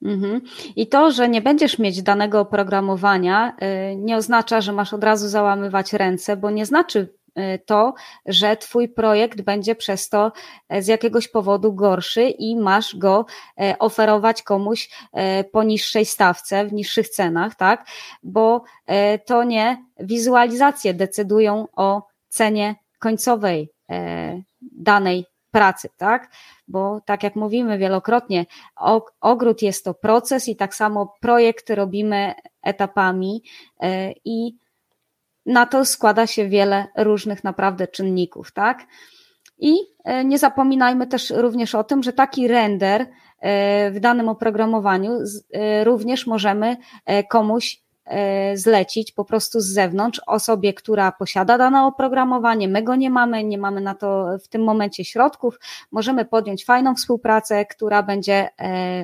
Mhm. 0.06 0.42
I 0.76 0.88
to, 0.88 1.12
że 1.12 1.30
nie 1.30 1.42
będziesz 1.42 1.80
mieć 1.80 2.02
danego 2.02 2.40
oprogramowania, 2.40 3.56
y, 3.92 3.96
nie 3.96 4.18
oznacza, 4.18 4.62
że 4.62 4.72
masz 4.72 4.94
od 4.94 5.04
razu 5.04 5.28
załamywać 5.28 5.94
ręce, 5.94 6.38
bo 6.38 6.52
nie 6.52 6.66
znaczy 6.66 7.08
to, 7.66 7.94
że 8.26 8.58
Twój 8.58 8.90
projekt 8.90 9.42
będzie 9.42 9.76
przez 9.76 10.10
to 10.10 10.32
e, 10.70 10.82
z 10.82 10.88
jakiegoś 10.88 11.28
powodu 11.28 11.74
gorszy 11.74 12.24
i 12.30 12.56
masz 12.56 12.96
go 12.96 13.26
e, 13.60 13.80
oferować 13.80 14.44
komuś 14.44 14.90
e, 15.14 15.44
po 15.44 15.64
niższej 15.64 16.06
stawce, 16.06 16.66
w 16.66 16.74
niższych 16.74 17.10
cenach, 17.10 17.56
tak? 17.56 17.86
Bo 18.24 18.64
to 19.26 19.44
nie 19.44 19.86
wizualizacje 20.00 20.94
decydują 20.94 21.68
o 21.76 22.08
cenie 22.28 22.76
końcowej 23.00 23.70
danej 24.62 25.26
pracy, 25.52 25.90
tak? 25.98 26.32
Bo 26.68 27.02
tak 27.06 27.24
jak 27.24 27.36
mówimy 27.36 27.78
wielokrotnie, 27.78 28.46
ogród 29.22 29.62
jest 29.62 29.86
to 29.86 29.94
proces 29.94 30.48
i 30.48 30.56
tak 30.56 30.76
samo 30.76 31.14
projekt 31.22 31.70
robimy 31.70 32.34
etapami 32.64 33.44
i 34.26 34.54
na 35.46 35.66
to 35.66 35.86
składa 35.86 36.28
się 36.28 36.48
wiele 36.48 36.88
różnych 36.98 37.44
naprawdę 37.44 37.88
czynników, 37.88 38.52
tak? 38.52 38.88
I 39.62 39.76
e, 40.04 40.26
nie 40.26 40.38
zapominajmy 40.38 41.08
też 41.08 41.30
również 41.30 41.76
o 41.76 41.84
tym, 41.84 42.04
że 42.04 42.14
taki 42.14 42.48
render 42.48 43.02
e, 43.40 43.92
w 43.92 44.00
danym 44.00 44.30
oprogramowaniu 44.30 45.12
e, 45.54 45.84
również 45.84 46.28
możemy 46.28 46.78
komuś 47.30 47.82
zlecić 48.54 49.12
po 49.12 49.26
prostu 49.26 49.60
z 49.60 49.66
zewnątrz 49.66 50.22
osobie, 50.28 50.74
która 50.74 51.12
posiada 51.12 51.58
dane 51.58 51.86
oprogramowanie, 51.86 52.68
my 52.68 52.84
go 52.84 52.96
nie 52.96 53.10
mamy, 53.10 53.44
nie 53.44 53.58
mamy 53.58 53.82
na 53.82 53.96
to 53.96 54.26
w 54.44 54.48
tym 54.48 54.64
momencie 54.64 55.06
środków, 55.06 55.60
możemy 55.92 56.26
podjąć 56.26 56.66
fajną 56.66 56.96
współpracę, 56.96 57.66
która 57.66 58.04
będzie 58.04 58.50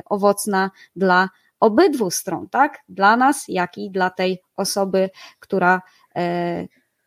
owocna 0.06 0.71
dla 0.95 1.30
obydwu 1.60 2.12
stron, 2.12 2.50
tak? 2.50 2.80
Dla 2.89 3.17
nas, 3.17 3.45
jak 3.47 3.78
i 3.78 3.91
dla 3.91 4.10
tej 4.10 4.41
osoby, 4.56 5.10
która 5.39 5.82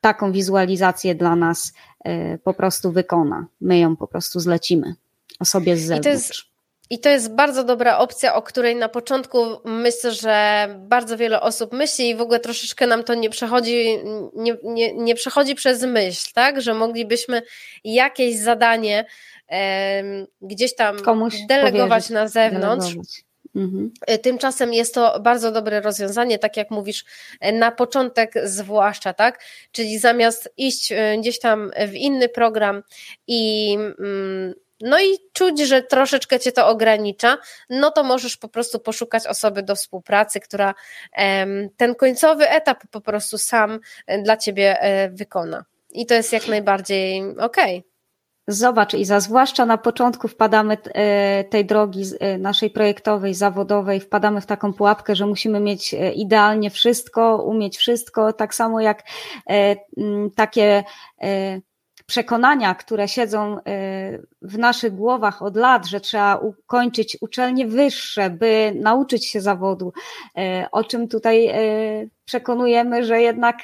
taką 0.01 0.33
wizualizację 0.33 1.15
dla 1.15 1.37
nas 1.37 1.73
e, 2.05 2.39
po 2.39 2.55
prostu 2.55 2.93
wykona. 2.93 3.47
My 3.61 3.79
ją 3.79 3.97
po 3.97 4.07
prostu 4.07 4.41
zlecimy 4.41 4.95
osobie 5.41 5.77
z 5.77 5.81
zewnątrz. 5.81 6.51
I 6.93 6.99
to 6.99 7.09
jest, 7.09 7.35
bardzo 7.35 7.65
dobra 7.65 7.99
opcja, 7.99 8.35
o 8.35 8.43
której 8.43 8.77
na 8.77 8.89
początku 8.89 9.39
myślę, 9.65 10.13
że 10.13 10.67
bardzo 10.79 11.17
wiele 11.17 11.41
osób 11.41 11.73
myśli 11.73 12.09
i 12.09 12.15
w 12.15 12.21
ogóle 12.21 12.41
troszeczkę 12.41 12.87
nam 12.87 13.05
to 13.05 13.15
nie 13.15 13.31
przechodzi, 13.31 13.99
nie, 14.35 14.57
nie, 14.65 14.95
nie 14.95 15.15
przechodzi 15.15 15.55
przez 15.55 15.83
myśl, 15.83 16.33
tak? 16.35 16.61
Że 16.61 16.75
moglibyśmy 16.75 17.43
jakieś 17.85 18.39
zadanie 18.39 19.05
e, 19.51 20.03
gdzieś 20.43 20.75
tam 20.75 21.03
Komuś 21.03 21.35
delegować 21.49 22.11
na 22.11 22.29
zewnątrz. 22.29 22.87
Delegować 22.87 23.30
Mhm. 23.55 23.93
E, 24.07 24.19
tymczasem 24.19 24.73
jest 24.73 24.95
to 24.95 25.21
bardzo 25.21 25.53
dobre 25.53 25.81
rozwiązanie, 25.81 26.39
tak 26.39 26.57
jak 26.57 26.71
mówisz, 26.71 27.05
e, 27.41 27.53
na 27.53 27.71
początek 27.71 28.33
zwłaszcza, 28.45 29.13
tak? 29.13 29.45
Czyli 29.73 29.99
zamiast 29.99 30.53
iść 30.57 30.93
e, 30.93 31.19
gdzieś 31.19 31.39
tam 31.39 31.71
w 31.89 31.95
inny 31.95 32.29
program 32.29 32.83
i 33.27 33.75
mm, 33.75 34.55
no 34.81 35.01
i 35.01 35.19
czuć, 35.33 35.61
że 35.61 35.83
troszeczkę 35.83 36.41
cię 36.41 36.53
to 36.53 36.69
ogranicza, 36.69 37.39
no 37.71 37.91
to 37.91 38.05
możesz 38.05 38.37
po 38.37 38.49
prostu 38.49 38.79
poszukać 38.79 39.27
osoby 39.27 39.63
do 39.63 39.77
współpracy, 39.77 40.41
która 40.41 40.75
ten 41.77 41.95
końcowy 41.95 42.49
etap 42.49 42.83
po 42.91 43.01
prostu 43.01 43.39
sam 43.39 43.81
dla 44.23 44.37
ciebie 44.37 44.79
wykona. 45.13 45.65
I 45.91 46.07
to 46.07 46.15
jest 46.15 46.33
jak 46.33 46.49
najbardziej 46.49 47.23
okej. 47.39 47.79
Okay. 47.79 47.90
Zobacz, 48.51 48.95
Iza, 48.95 49.21
zwłaszcza 49.21 49.67
na 49.67 49.79
początku 49.79 50.29
wpadamy 50.29 50.77
e, 50.85 51.45
tej 51.45 51.65
drogi 51.65 52.03
e, 52.21 52.39
naszej 52.39 52.71
projektowej, 52.71 53.35
zawodowej, 53.35 54.01
wpadamy 54.01 54.41
w 54.41 54.47
taką 54.47 54.73
pułapkę, 54.73 55.17
że 55.17 55.27
musimy 55.27 55.61
mieć 55.61 55.95
e, 55.95 56.13
idealnie 56.13 56.71
wszystko, 56.71 57.43
umieć 57.45 57.79
wszystko, 57.79 58.33
tak 58.33 58.55
samo 58.55 58.81
jak 58.81 59.03
takie 60.35 60.85
przekonania, 62.07 62.75
które 62.75 63.09
siedzą 63.09 63.59
w 64.43 64.59
naszych 64.59 64.95
głowach 64.95 65.43
od 65.43 65.57
lat, 65.57 65.87
że 65.87 66.01
trzeba 66.01 66.37
ukończyć 66.37 67.19
uczelnie 67.21 67.67
wyższe, 67.67 68.31
by 68.31 68.73
nauczyć 68.75 69.27
się 69.27 69.41
zawodu, 69.41 69.93
o 70.73 70.85
czym 70.85 71.09
tutaj 71.09 71.49
przekonujemy, 72.25 73.05
że 73.05 73.23
jednak 73.23 73.57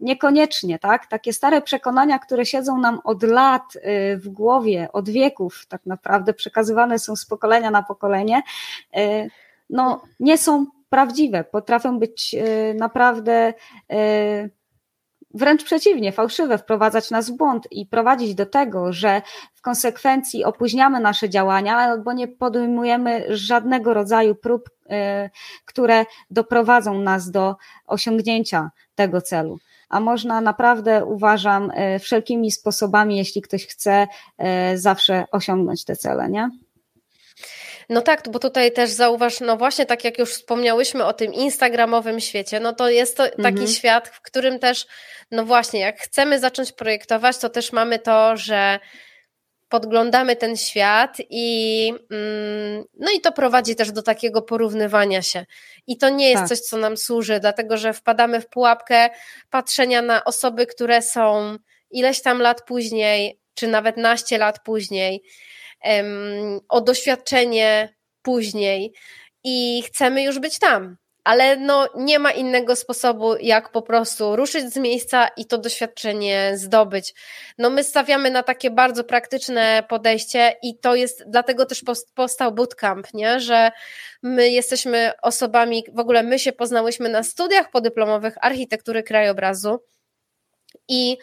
Niekoniecznie, 0.00 0.78
tak? 0.78 1.06
Takie 1.06 1.32
stare 1.32 1.62
przekonania, 1.62 2.18
które 2.18 2.46
siedzą 2.46 2.78
nam 2.78 3.00
od 3.04 3.22
lat 3.22 3.62
y, 3.76 4.16
w 4.16 4.28
głowie, 4.28 4.88
od 4.92 5.08
wieków, 5.08 5.66
tak 5.68 5.86
naprawdę 5.86 6.34
przekazywane 6.34 6.98
są 6.98 7.16
z 7.16 7.26
pokolenia 7.26 7.70
na 7.70 7.82
pokolenie, 7.82 8.42
y, 8.96 9.30
no 9.70 10.02
nie 10.20 10.38
są 10.38 10.66
prawdziwe, 10.88 11.44
potrafią 11.44 11.98
być 11.98 12.34
y, 12.34 12.74
naprawdę 12.74 13.54
wręcz 15.34 15.64
przeciwnie, 15.64 16.12
fałszywe, 16.12 16.58
wprowadzać 16.58 17.10
nas 17.10 17.30
w 17.30 17.36
błąd 17.36 17.68
i 17.70 17.86
prowadzić 17.86 18.34
do 18.34 18.46
tego, 18.46 18.92
że 18.92 19.22
w 19.54 19.62
konsekwencji 19.62 20.44
opóźniamy 20.44 21.00
nasze 21.00 21.28
działania 21.28 21.76
albo 21.76 22.12
nie 22.12 22.28
podejmujemy 22.28 23.24
żadnego 23.28 23.94
rodzaju 23.94 24.34
prób, 24.34 24.70
które 25.64 26.04
doprowadzą 26.30 26.98
nas 26.98 27.30
do 27.30 27.56
osiągnięcia 27.86 28.70
tego 28.94 29.20
celu 29.20 29.58
a 29.90 30.00
można 30.00 30.40
naprawdę, 30.40 31.04
uważam, 31.04 31.70
e, 31.74 31.98
wszelkimi 31.98 32.50
sposobami, 32.50 33.16
jeśli 33.16 33.42
ktoś 33.42 33.66
chce, 33.66 34.06
e, 34.38 34.78
zawsze 34.78 35.24
osiągnąć 35.32 35.84
te 35.84 35.96
cele, 35.96 36.28
nie? 36.28 36.50
No 37.88 38.02
tak, 38.02 38.28
bo 38.30 38.38
tutaj 38.38 38.72
też 38.72 38.90
zauważ, 38.90 39.40
no 39.40 39.56
właśnie 39.56 39.86
tak 39.86 40.04
jak 40.04 40.18
już 40.18 40.30
wspomniałyśmy 40.30 41.04
o 41.04 41.12
tym 41.12 41.34
instagramowym 41.34 42.20
świecie, 42.20 42.60
no 42.60 42.72
to 42.72 42.88
jest 42.88 43.16
to 43.16 43.28
taki 43.28 43.48
mhm. 43.48 43.66
świat, 43.68 44.08
w 44.08 44.20
którym 44.20 44.58
też, 44.58 44.86
no 45.30 45.44
właśnie, 45.44 45.80
jak 45.80 46.00
chcemy 46.00 46.38
zacząć 46.38 46.72
projektować, 46.72 47.38
to 47.38 47.48
też 47.48 47.72
mamy 47.72 47.98
to, 47.98 48.36
że 48.36 48.80
podglądamy 49.70 50.36
ten 50.36 50.56
świat 50.56 51.16
i 51.30 51.88
mm, 52.10 52.84
no 52.98 53.10
i 53.10 53.20
to 53.20 53.32
prowadzi 53.32 53.76
też 53.76 53.92
do 53.92 54.02
takiego 54.02 54.42
porównywania 54.42 55.22
się. 55.22 55.46
I 55.86 55.96
to 55.96 56.08
nie 56.08 56.30
jest 56.30 56.40
tak. 56.40 56.48
coś, 56.48 56.60
co 56.60 56.76
nam 56.76 56.96
służy, 56.96 57.40
dlatego 57.40 57.76
że 57.76 57.92
wpadamy 57.92 58.40
w 58.40 58.48
pułapkę 58.48 59.10
patrzenia 59.50 60.02
na 60.02 60.24
osoby, 60.24 60.66
które 60.66 61.02
są 61.02 61.56
ileś 61.90 62.22
tam 62.22 62.40
lat 62.40 62.62
później, 62.62 63.40
czy 63.54 63.68
nawet 63.68 63.96
naście 63.96 64.38
lat 64.38 64.62
później, 64.64 65.22
um, 65.84 66.60
o 66.68 66.80
doświadczenie 66.80 67.94
później 68.22 68.92
i 69.44 69.82
chcemy 69.86 70.22
już 70.22 70.38
być 70.38 70.58
tam. 70.58 70.96
Ale 71.24 71.56
no, 71.56 71.88
nie 71.96 72.18
ma 72.18 72.32
innego 72.32 72.76
sposobu, 72.76 73.36
jak 73.36 73.72
po 73.72 73.82
prostu 73.82 74.36
ruszyć 74.36 74.72
z 74.72 74.76
miejsca 74.76 75.28
i 75.36 75.46
to 75.46 75.58
doświadczenie 75.58 76.52
zdobyć. 76.54 77.14
No, 77.58 77.70
my 77.70 77.84
stawiamy 77.84 78.30
na 78.30 78.42
takie 78.42 78.70
bardzo 78.70 79.04
praktyczne 79.04 79.84
podejście 79.88 80.56
i 80.62 80.78
to 80.78 80.94
jest, 80.94 81.24
dlatego 81.26 81.66
też 81.66 81.84
powstał 82.14 82.52
bootcamp, 82.52 83.14
nie? 83.14 83.40
że 83.40 83.70
my 84.22 84.50
jesteśmy 84.50 85.12
osobami, 85.22 85.84
w 85.92 85.98
ogóle 85.98 86.22
my 86.22 86.38
się 86.38 86.52
poznałyśmy 86.52 87.08
na 87.08 87.22
studiach 87.22 87.70
podyplomowych 87.70 88.34
architektury 88.40 89.02
krajobrazu 89.02 89.80
i 90.88 91.18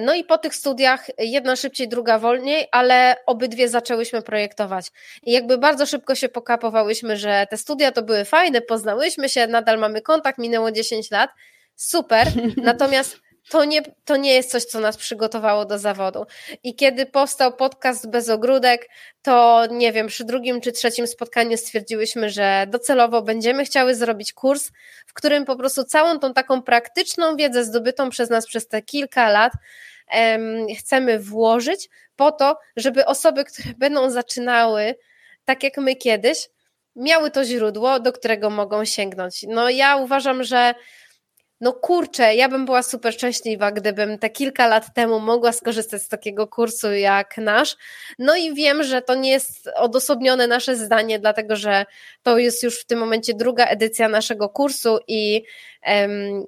no 0.00 0.14
i 0.14 0.24
po 0.24 0.38
tych 0.38 0.54
studiach 0.54 1.06
jedna 1.18 1.56
szybciej, 1.56 1.88
druga 1.88 2.18
wolniej, 2.18 2.68
ale 2.72 3.16
obydwie 3.26 3.68
zaczęłyśmy 3.68 4.22
projektować. 4.22 4.86
I 5.22 5.32
jakby 5.32 5.58
bardzo 5.58 5.86
szybko 5.86 6.14
się 6.14 6.28
pokapowałyśmy, 6.28 7.16
że 7.16 7.46
te 7.50 7.56
studia 7.56 7.92
to 7.92 8.02
były 8.02 8.24
fajne, 8.24 8.60
poznałyśmy 8.60 9.28
się, 9.28 9.46
nadal 9.46 9.78
mamy 9.78 10.02
kontakt, 10.02 10.38
minęło 10.38 10.72
10 10.72 11.10
lat, 11.10 11.30
super. 11.76 12.26
Natomiast 12.56 13.23
to 13.50 13.64
nie, 13.64 13.82
to 14.04 14.16
nie 14.16 14.34
jest 14.34 14.50
coś, 14.50 14.64
co 14.64 14.80
nas 14.80 14.96
przygotowało 14.96 15.64
do 15.64 15.78
zawodu. 15.78 16.26
I 16.62 16.74
kiedy 16.74 17.06
powstał 17.06 17.56
podcast 17.56 18.10
bez 18.10 18.28
ogródek, 18.28 18.88
to 19.22 19.66
nie 19.70 19.92
wiem, 19.92 20.06
przy 20.06 20.24
drugim 20.24 20.60
czy 20.60 20.72
trzecim 20.72 21.06
spotkaniu 21.06 21.56
stwierdziłyśmy, 21.56 22.30
że 22.30 22.66
docelowo 22.68 23.22
będziemy 23.22 23.64
chciały 23.64 23.94
zrobić 23.94 24.32
kurs, 24.32 24.70
w 25.06 25.12
którym 25.12 25.44
po 25.44 25.56
prostu 25.56 25.84
całą 25.84 26.18
tą 26.18 26.32
taką 26.32 26.62
praktyczną 26.62 27.36
wiedzę 27.36 27.64
zdobytą 27.64 28.10
przez 28.10 28.30
nas 28.30 28.46
przez 28.46 28.68
te 28.68 28.82
kilka 28.82 29.28
lat 29.30 29.52
em, 30.08 30.66
chcemy 30.78 31.18
włożyć 31.18 31.88
po 32.16 32.32
to, 32.32 32.58
żeby 32.76 33.06
osoby, 33.06 33.44
które 33.44 33.74
będą 33.76 34.10
zaczynały 34.10 34.94
tak 35.44 35.62
jak 35.62 35.78
my 35.78 35.96
kiedyś, 35.96 36.48
miały 36.96 37.30
to 37.30 37.44
źródło, 37.44 38.00
do 38.00 38.12
którego 38.12 38.50
mogą 38.50 38.84
sięgnąć. 38.84 39.44
No 39.48 39.70
ja 39.70 39.96
uważam, 39.96 40.44
że 40.44 40.74
no 41.60 41.72
kurczę, 41.72 42.34
ja 42.34 42.48
bym 42.48 42.64
była 42.64 42.82
super 42.82 43.14
szczęśliwa, 43.14 43.72
gdybym 43.72 44.18
te 44.18 44.30
kilka 44.30 44.66
lat 44.68 44.94
temu 44.94 45.20
mogła 45.20 45.52
skorzystać 45.52 46.02
z 46.02 46.08
takiego 46.08 46.46
kursu 46.46 46.92
jak 46.92 47.38
nasz. 47.38 47.76
No 48.18 48.36
i 48.36 48.54
wiem, 48.54 48.82
że 48.82 49.02
to 49.02 49.14
nie 49.14 49.30
jest 49.30 49.70
odosobnione 49.76 50.46
nasze 50.46 50.76
zdanie, 50.76 51.18
dlatego 51.18 51.56
że 51.56 51.84
to 52.22 52.38
jest 52.38 52.62
już 52.62 52.80
w 52.80 52.86
tym 52.86 52.98
momencie 52.98 53.34
druga 53.34 53.66
edycja 53.66 54.08
naszego 54.08 54.48
kursu 54.48 54.98
i 55.08 55.42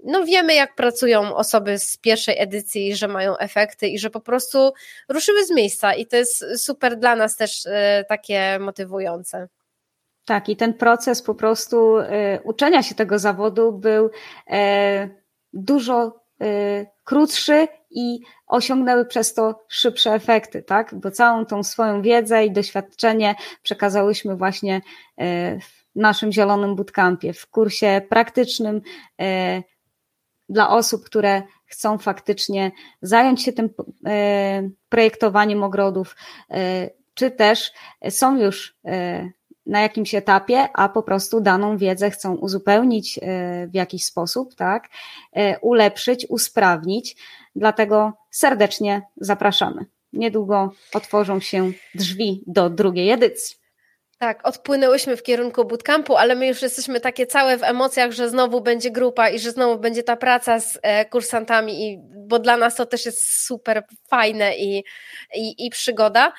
no 0.04 0.24
wiemy, 0.24 0.54
jak 0.54 0.74
pracują 0.74 1.36
osoby 1.36 1.78
z 1.78 1.96
pierwszej 1.96 2.38
edycji, 2.38 2.96
że 2.96 3.08
mają 3.08 3.36
efekty 3.36 3.88
i 3.88 3.98
że 3.98 4.10
po 4.10 4.20
prostu 4.20 4.72
ruszyły 5.08 5.44
z 5.44 5.50
miejsca 5.50 5.94
i 5.94 6.06
to 6.06 6.16
jest 6.16 6.44
super 6.56 6.96
dla 6.96 7.16
nas 7.16 7.36
też 7.36 7.66
e, 7.66 8.04
takie 8.08 8.58
motywujące. 8.58 9.48
Tak, 10.26 10.48
i 10.48 10.56
ten 10.56 10.74
proces 10.74 11.22
po 11.22 11.34
prostu 11.34 11.98
y, 11.98 12.04
uczenia 12.44 12.82
się 12.82 12.94
tego 12.94 13.18
zawodu 13.18 13.72
był 13.72 14.10
e, 14.50 15.08
dużo 15.52 16.20
y, 16.42 16.86
krótszy 17.04 17.68
i 17.90 18.20
osiągnęły 18.46 19.04
przez 19.04 19.34
to 19.34 19.64
szybsze 19.68 20.12
efekty, 20.12 20.62
tak? 20.62 20.94
Bo 20.94 21.10
całą 21.10 21.46
tą 21.46 21.62
swoją 21.62 22.02
wiedzę 22.02 22.46
i 22.46 22.50
doświadczenie 22.50 23.34
przekazałyśmy 23.62 24.36
właśnie 24.36 24.80
e, 25.16 25.60
w 25.60 25.86
naszym 25.94 26.32
zielonym 26.32 26.76
bootcampie, 26.76 27.32
w 27.32 27.46
kursie 27.46 28.02
praktycznym 28.08 28.80
e, 29.20 29.62
dla 30.48 30.70
osób, 30.70 31.04
które 31.04 31.42
chcą 31.66 31.98
faktycznie 31.98 32.72
zająć 33.02 33.42
się 33.42 33.52
tym 33.52 33.70
projektowaniem 34.88 35.62
ogrodów, 35.62 36.16
czy 37.14 37.30
też 37.30 37.72
są 38.10 38.38
już 38.38 38.76
na 39.66 39.80
jakimś 39.80 40.14
etapie, 40.14 40.68
a 40.74 40.88
po 40.88 41.02
prostu 41.02 41.40
daną 41.40 41.76
wiedzę 41.76 42.10
chcą 42.10 42.34
uzupełnić 42.34 43.18
e, 43.18 43.20
w 43.66 43.74
jakiś 43.74 44.04
sposób, 44.04 44.54
tak, 44.54 44.88
e, 45.32 45.58
ulepszyć, 45.58 46.26
usprawnić. 46.28 47.16
Dlatego 47.56 48.12
serdecznie 48.30 49.02
zapraszamy. 49.16 49.86
Niedługo 50.12 50.72
otworzą 50.94 51.40
się 51.40 51.72
drzwi 51.94 52.42
do 52.46 52.70
drugiej 52.70 53.10
edycji. 53.10 53.65
Tak, 54.18 54.46
odpłynęłyśmy 54.46 55.16
w 55.16 55.22
kierunku 55.22 55.64
bootcampu, 55.64 56.16
ale 56.16 56.34
my 56.34 56.46
już 56.46 56.62
jesteśmy 56.62 57.00
takie 57.00 57.26
całe 57.26 57.58
w 57.58 57.62
emocjach, 57.62 58.12
że 58.12 58.28
znowu 58.28 58.60
będzie 58.60 58.90
grupa 58.90 59.28
i 59.28 59.38
że 59.38 59.50
znowu 59.50 59.78
będzie 59.78 60.02
ta 60.02 60.16
praca 60.16 60.60
z 60.60 60.78
e, 60.82 61.04
kursantami, 61.04 61.90
i, 61.90 61.98
bo 62.28 62.38
dla 62.38 62.56
nas 62.56 62.74
to 62.74 62.86
też 62.86 63.06
jest 63.06 63.46
super 63.46 63.84
fajne 64.08 64.56
i, 64.56 64.84
i, 65.34 65.66
i 65.66 65.70
przygoda. 65.70 66.32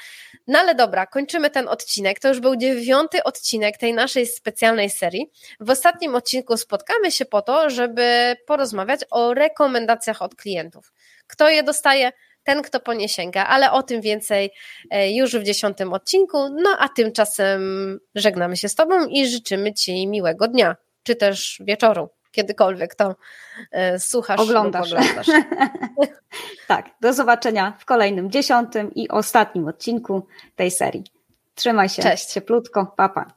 No 0.48 0.60
ale 0.60 0.76
dobra, 0.76 1.06
kończymy 1.06 1.50
ten 1.50 1.68
odcinek. 1.68 2.20
To 2.20 2.28
już 2.28 2.40
był 2.40 2.56
dziewiąty 2.56 3.24
odcinek 3.24 3.78
tej 3.78 3.94
naszej 3.94 4.28
specjalnej 4.28 4.90
serii. 4.90 5.32
W 5.60 5.70
ostatnim 5.70 6.16
odcinku 6.16 6.58
spotkamy 6.58 7.12
się 7.12 7.26
po 7.26 7.42
to, 7.42 7.70
żeby 7.70 8.36
porozmawiać 8.48 9.02
o 9.10 9.34
rekomendacjach 9.34 10.22
od 10.22 10.36
klientów. 10.36 10.94
Kto 11.28 11.50
je 11.50 11.64
dostaje? 11.64 12.12
Ten, 12.48 12.62
kto 12.62 12.80
po 12.80 12.94
nie 12.94 13.10
sięga, 13.10 13.46
ale 13.46 13.72
o 13.72 13.84
tym 13.84 14.02
więcej 14.02 14.52
e, 14.90 15.12
już 15.12 15.36
w 15.36 15.44
dziesiątym 15.44 15.94
odcinku. 15.94 16.38
No 16.50 16.70
a 16.80 16.90
tymczasem 16.90 17.62
żegnamy 18.16 18.58
się 18.58 18.70
z 18.70 18.76
Tobą 18.76 19.08
i 19.08 19.28
życzymy 19.28 19.74
Ci 19.74 20.08
miłego 20.08 20.48
dnia, 20.48 20.76
czy 21.04 21.16
też 21.16 21.62
wieczoru, 21.66 22.10
kiedykolwiek 22.32 22.96
to 22.96 23.16
e, 23.72 24.00
słuchasz 24.00 24.40
oglądasz. 24.40 24.94
oglądasz. 24.94 25.28
tak, 26.68 26.86
do 27.02 27.14
zobaczenia 27.14 27.78
w 27.80 27.86
kolejnym 27.86 28.32
dziesiątym 28.32 28.94
i 28.96 29.10
ostatnim 29.10 29.68
odcinku 29.68 30.28
tej 30.56 30.72
serii. 30.72 31.04
Trzymaj 31.56 31.90
się 31.90 32.02
Cześć. 32.04 32.26
cieplutko, 32.26 32.94
papa. 32.98 33.37